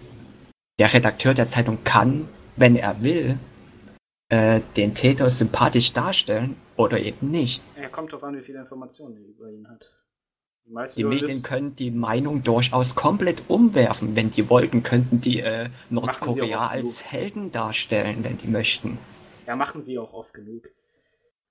[0.80, 3.38] der Redakteur der Zeitung kann, wenn er will,
[4.30, 7.64] äh, den Täter sympathisch darstellen oder eben nicht.
[7.80, 9.94] Ja, kommt drauf an, wie viele Informationen er über ihn hat.
[10.66, 14.16] Die Die Medien können die Meinung durchaus komplett umwerfen.
[14.16, 16.86] Wenn die wollten, könnten die äh, Nordkorea auch genug.
[16.88, 18.98] als Helden darstellen, wenn die möchten.
[19.48, 20.70] Ja, machen sie auch oft genug.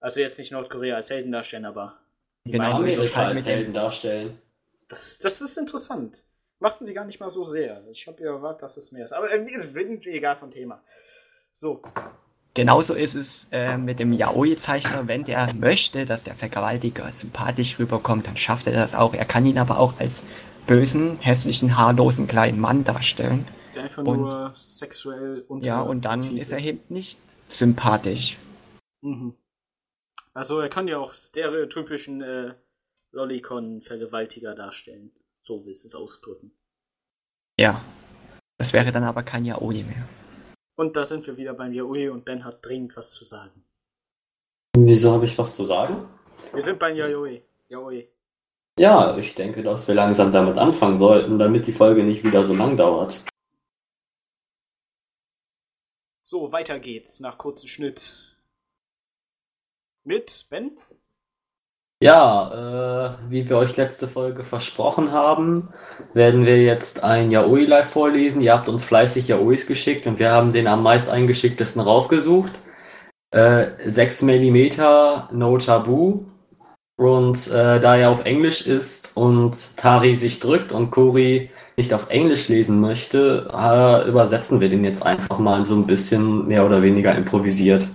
[0.00, 1.98] Also jetzt nicht Nordkorea als Helden darstellen, aber
[2.46, 4.38] die Genau, so ist es halt als mit Helden darstellen.
[4.90, 6.24] Das, das ist interessant.
[6.58, 7.82] Machten sie gar nicht mal so sehr.
[7.90, 9.12] Ich habe ja erwartet, dass es mehr ist.
[9.12, 9.74] Aber äh, ist
[10.06, 10.82] egal vom Thema.
[11.54, 11.80] So,
[12.52, 18.26] Genauso ist es äh, mit dem Yaoi-Zeichner, wenn der möchte, dass der Vergewaltiger sympathisch rüberkommt,
[18.26, 19.14] dann schafft er das auch.
[19.14, 20.24] Er kann ihn aber auch als
[20.66, 23.46] bösen, hässlichen, haarlosen kleinen Mann darstellen.
[23.76, 28.36] der einfach Und- nur sexuell unter Ja, und dann ist er eben nicht sympathisch.
[29.00, 29.34] Mhm.
[30.34, 32.54] Also er kann ja auch stereotypischen äh,
[33.12, 35.12] Lollicon-Vergewaltiger darstellen.
[35.42, 36.52] So willst du es ausdrücken.
[37.58, 37.84] Ja.
[38.58, 40.08] Das wäre dann aber kein Yaoi mehr.
[40.76, 43.64] Und da sind wir wieder beim Yaoi und Ben hat dringend was zu sagen.
[44.76, 46.08] Wieso habe ich was zu sagen?
[46.52, 47.42] Wir sind beim Yaoi.
[47.68, 48.08] Yaoi.
[48.78, 52.54] Ja, ich denke, dass wir langsam damit anfangen sollten, damit die Folge nicht wieder so
[52.54, 53.24] lang dauert.
[56.24, 58.38] So, weiter geht's nach kurzem Schnitt.
[60.04, 60.78] Mit Ben?
[62.02, 65.68] Ja, äh, wie wir euch letzte Folge versprochen haben,
[66.14, 68.40] werden wir jetzt ein Yaoi live vorlesen.
[68.40, 72.52] Ihr habt uns fleißig Yaois geschickt und wir haben den am meist eingeschicktesten rausgesucht.
[73.32, 74.70] Äh, 6 mm
[75.32, 76.24] No Tabu.
[76.96, 82.08] Und äh, da er auf Englisch ist und Tari sich drückt und Kori nicht auf
[82.10, 86.82] Englisch lesen möchte, äh, übersetzen wir den jetzt einfach mal so ein bisschen mehr oder
[86.82, 87.88] weniger improvisiert.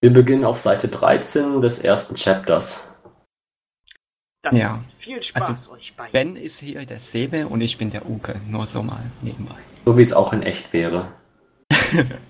[0.00, 2.94] Wir beginnen auf Seite 13 des ersten Chapters.
[4.42, 4.84] Dann Ja.
[4.96, 6.12] viel Spaß Also, euch beiden.
[6.12, 8.40] Ben ist hier der Sebe und ich bin der Uke.
[8.46, 9.56] Nur so mal nebenbei.
[9.86, 11.12] So wie es auch in echt wäre.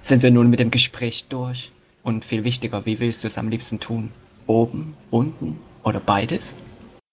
[0.00, 1.70] Sind wir nun mit dem Gespräch durch?
[2.02, 4.10] Und viel wichtiger, wie willst du es am liebsten tun?
[4.46, 6.54] Oben, unten oder beides?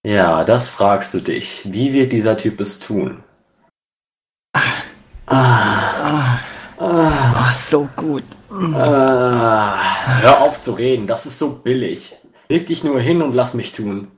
[0.04, 1.62] Ja, das fragst du dich.
[1.72, 3.22] Wie wird dieser Typ es tun?
[4.54, 4.60] Ah,
[5.26, 6.40] Ah, ah,
[6.78, 8.24] ah so gut.
[8.50, 10.20] ah.
[10.20, 12.16] Hör auf zu reden, das ist so billig.
[12.48, 14.08] Leg dich nur hin und lass mich tun.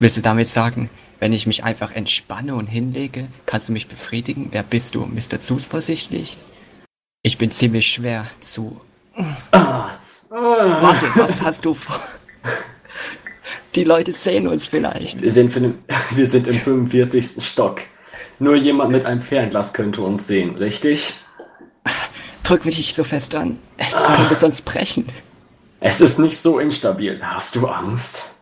[0.00, 0.90] Willst du damit sagen,
[1.20, 4.48] wenn ich mich einfach entspanne und hinlege, kannst du mich befriedigen?
[4.50, 5.38] Wer bist du, Mr.
[5.40, 6.36] Zuversichtlich?
[7.22, 8.80] Ich bin ziemlich schwer zu...
[9.50, 9.90] Ah,
[10.30, 10.82] ah.
[10.82, 12.00] Warte, was hast du vor?
[13.74, 15.20] Die Leute sehen uns vielleicht.
[15.20, 15.78] Wir sind, für den,
[16.10, 17.44] wir sind im 45.
[17.44, 17.80] Stock.
[18.38, 21.18] Nur jemand mit einem Fernglas könnte uns sehen, richtig?
[22.42, 23.58] Drück mich nicht so fest an.
[23.76, 25.08] Es könnte sonst brechen.
[25.80, 27.20] Es ist nicht so instabil.
[27.22, 28.34] Hast du Angst?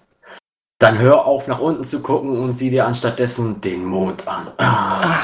[0.79, 4.53] Dann hör auf, nach unten zu gucken und sieh dir anstattdessen den Mond an.
[4.59, 5.19] Ah.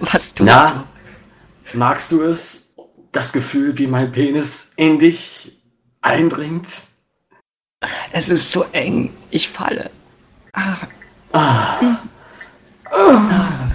[0.00, 0.84] Was tust Na,
[1.74, 2.72] magst du es?
[3.12, 5.62] Das Gefühl, wie mein Penis in dich
[6.00, 6.66] eindringt?
[6.66, 7.88] du?
[8.12, 9.12] Es ist so eng.
[9.30, 9.90] Ich falle.
[10.54, 10.76] Ah,
[11.32, 11.78] Ah.
[11.80, 11.98] Ah.
[12.90, 13.71] Ah,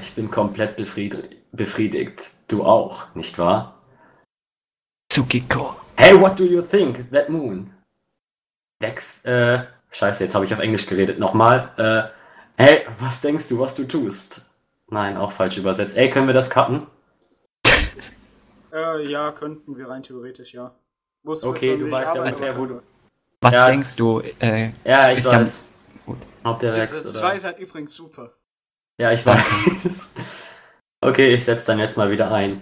[0.00, 2.30] ich bin komplett befried befriedigt.
[2.48, 3.74] Du auch, nicht wahr?
[5.10, 5.76] Tsukiko.
[5.96, 7.10] Hey, what do you think?
[7.12, 7.72] That moon.
[8.80, 11.18] Dex, äh, scheiße, jetzt habe ich auf Englisch geredet.
[11.18, 11.72] Nochmal.
[12.56, 14.48] Äh, hey, was denkst du, was du tust?
[14.90, 15.96] Nein, auch falsch übersetzt.
[15.96, 16.86] Ey, können wir das cutten?
[18.70, 20.74] Äh, ja, könnten wir rein theoretisch, ja.
[21.22, 22.82] Muss Okay, du weißt ja ungefähr, wo du-
[23.40, 23.66] Was Ja.
[23.66, 24.20] denkst du?
[24.20, 25.68] Äh, Ja, ich Ist weiß.
[26.04, 26.18] Gut.
[26.44, 27.28] Ob der Das ist oder...
[27.30, 28.34] zwei seid übrigens super.
[29.00, 30.12] Ja, ich weiß.
[31.00, 32.60] Okay, ich setz dann jetzt mal wieder ein.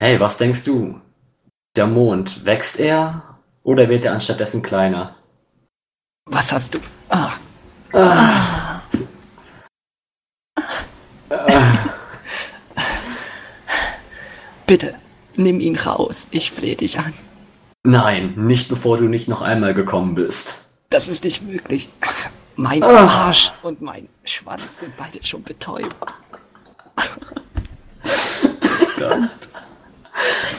[0.00, 1.00] Hey, was denkst du?
[1.74, 5.16] Der Mond, wächst er oder wird er anstattdessen kleiner?
[6.26, 6.78] was hast du?
[7.08, 7.32] Ah,
[7.92, 8.82] Ah.
[11.30, 11.88] Ah.
[14.66, 14.94] bitte,
[15.34, 16.28] nimm ihn raus.
[16.30, 17.12] Ich flehe dich an.
[17.82, 20.66] Nein, nicht bevor du nicht noch einmal gekommen bist.
[20.90, 21.88] Das ist nicht möglich.
[22.60, 23.26] Mein Ah.
[23.28, 25.96] Arsch und mein Schwanz sind beide schon betäubt.
[28.98, 29.30] Gott.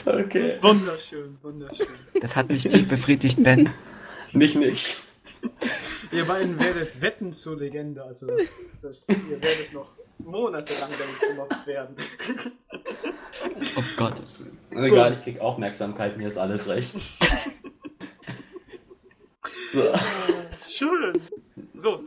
[0.05, 0.57] Okay.
[0.61, 1.85] Wunderschön, wunderschön.
[2.19, 3.71] Das hat mich tief befriedigt, Ben.
[4.31, 4.99] Mich nicht.
[6.11, 8.03] Ihr beiden werdet wetten zur Legende.
[8.03, 11.95] Also, das, das, ihr werdet noch monatelang damit gemobbt werden.
[13.75, 14.15] Oh Gott.
[14.71, 16.95] Egal, ich krieg Aufmerksamkeit, mir ist alles recht.
[19.73, 19.93] So.
[20.67, 21.13] Schön.
[21.81, 22.03] So,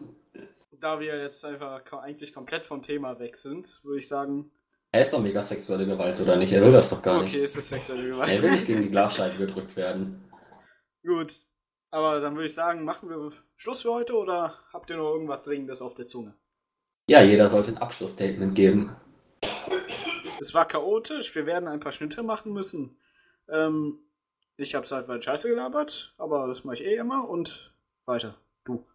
[0.70, 4.52] da wir jetzt einfach eigentlich komplett vom Thema weg sind, würde ich sagen,
[4.92, 6.52] Er ist doch mega sexuelle Gewalt, oder nicht?
[6.52, 7.34] Er will das doch gar nicht.
[7.34, 8.42] okay, es ist sexuelle Er will Gewalt.
[8.52, 10.30] nicht gegen die Glasscheibe gedrückt werden.
[11.04, 11.32] Gut,
[11.90, 15.42] aber dann würde ich sagen, machen wir Schluss für heute oder habt ihr noch irgendwas
[15.42, 16.34] Dringendes auf der Zunge?
[17.08, 18.94] Ja, jeder sollte ein Abschlussstatement geben.
[20.38, 22.96] Es war chaotisch, wir werden ein paar Schnitte machen müssen.
[23.48, 23.98] Ähm,
[24.56, 27.74] ich habe zeitweilig Scheiße gelabert, aber das mache ich eh immer und
[28.06, 28.38] weiter.
[28.64, 28.86] Du.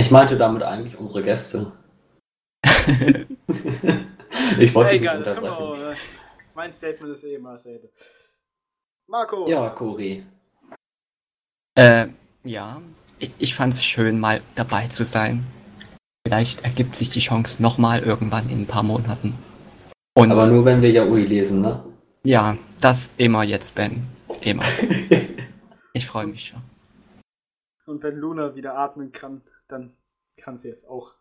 [0.00, 1.72] Ich meinte damit eigentlich unsere Gäste.
[4.58, 5.52] ich wollte nicht egal, das unterbrechen.
[5.52, 5.76] auch.
[5.76, 5.94] äh,
[6.54, 7.90] Mein Statement ist eh immer dasselbe.
[9.06, 9.46] Marco.
[9.46, 10.24] Ja, Cori.
[11.74, 12.08] Äh,
[12.44, 12.80] ja.
[13.18, 15.44] Ich, ich fand's schön, mal dabei zu sein.
[16.26, 19.34] Vielleicht ergibt sich die Chance nochmal irgendwann in ein paar Monaten.
[20.14, 21.84] Und Aber nur wenn wir Yaoi lesen, ne?
[22.24, 24.06] ja, das immer jetzt, Ben.
[24.40, 24.64] Immer.
[25.92, 26.62] Ich freue mich schon.
[27.84, 29.42] Und wenn Luna wieder atmen kann,
[29.72, 29.96] dann
[30.36, 31.14] kann sie jetzt auch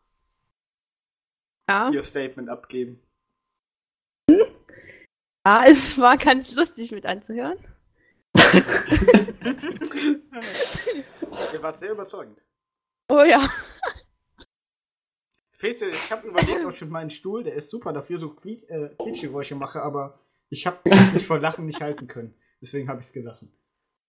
[1.69, 1.89] Ja.
[1.89, 3.01] ihr Statement abgeben.
[4.29, 7.57] ja, es war ganz lustig mit anzuhören.
[11.53, 12.39] Ihr wart sehr überzeugend.
[13.09, 13.41] Oh ja.
[15.51, 18.69] Fete, ich habe überlegt, ob ich mit meinem Stuhl, der ist super dafür, so Quiet
[18.69, 20.19] äh, Quietschgeräusche mache, aber
[20.49, 20.77] ich habe
[21.13, 22.33] mich vor Lachen nicht halten können.
[22.61, 23.51] Deswegen habe ich es gelassen.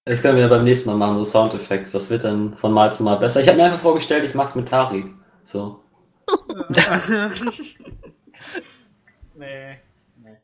[0.04, 1.92] Das können wir beim nächsten Mal machen, so Soundeffekte.
[1.92, 3.40] Das wird dann von Mal zu Mal besser.
[3.40, 5.14] Ich habe mir einfach vorgestellt, ich mach's mit Tari.
[5.44, 5.82] So.
[9.34, 9.78] nee,
[10.16, 10.36] nee.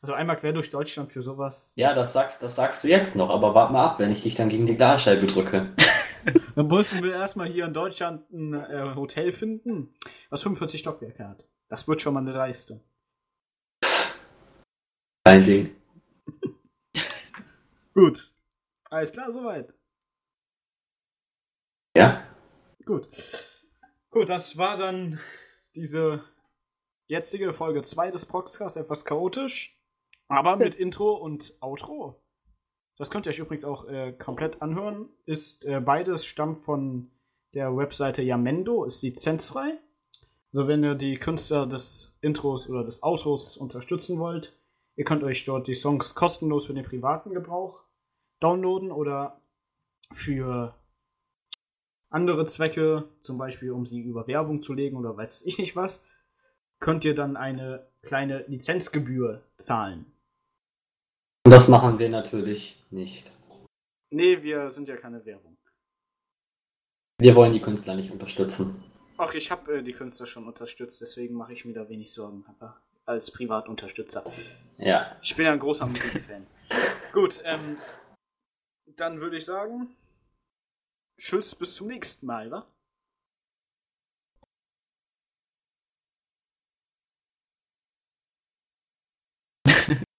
[0.00, 1.74] Also einmal quer durch Deutschland für sowas.
[1.76, 4.36] Ja, das sagst, das sagst du jetzt noch, aber wart mal ab, wenn ich dich
[4.36, 5.72] dann gegen die Glasscheibe drücke.
[6.54, 9.92] Dann müssen wir erstmal hier in Deutschland ein äh, Hotel finden,
[10.30, 11.44] was 45 Stockwerke hat.
[11.68, 12.80] Das wird schon mal eine Leistung.
[15.24, 15.76] Kein Ding.
[17.94, 18.34] Gut.
[18.84, 19.74] Alles klar, soweit.
[21.96, 22.26] Ja?
[22.84, 23.08] Gut.
[24.10, 25.20] Gut, das war dann
[25.74, 26.24] diese
[27.06, 29.78] jetzige Folge 2 des Proxcast, etwas chaotisch,
[30.28, 32.22] aber mit Intro und Outro.
[32.96, 35.08] Das könnt ihr euch übrigens auch äh, komplett anhören.
[35.24, 37.10] Ist äh, beides stammt von
[37.54, 39.78] der Webseite Yamendo, ist lizenzfrei.
[40.52, 44.58] Also wenn ihr die Künstler des Intros oder des Outros unterstützen wollt,
[44.96, 47.84] ihr könnt euch dort die Songs kostenlos für den privaten Gebrauch
[48.40, 49.40] downloaden oder
[50.12, 50.74] für
[52.10, 56.04] andere Zwecke, zum Beispiel um sie über Werbung zu legen oder weiß ich nicht was,
[56.80, 60.12] könnt ihr dann eine kleine Lizenzgebühr zahlen.
[61.44, 63.32] Und das machen wir natürlich nicht.
[64.10, 65.56] Nee, wir sind ja keine Werbung.
[67.18, 68.82] Wir wollen die Künstler nicht unterstützen.
[69.16, 72.44] Ach, ich habe äh, die Künstler schon unterstützt, deswegen mache ich mir da wenig Sorgen
[72.48, 74.24] aber als Privatunterstützer.
[74.78, 75.16] Ja.
[75.22, 76.46] Ich bin ja ein großer Musikfan.
[77.12, 77.78] Gut, ähm,
[78.96, 79.96] dann würde ich sagen,
[81.18, 82.66] tschüss, bis zum nächsten Mal, wa?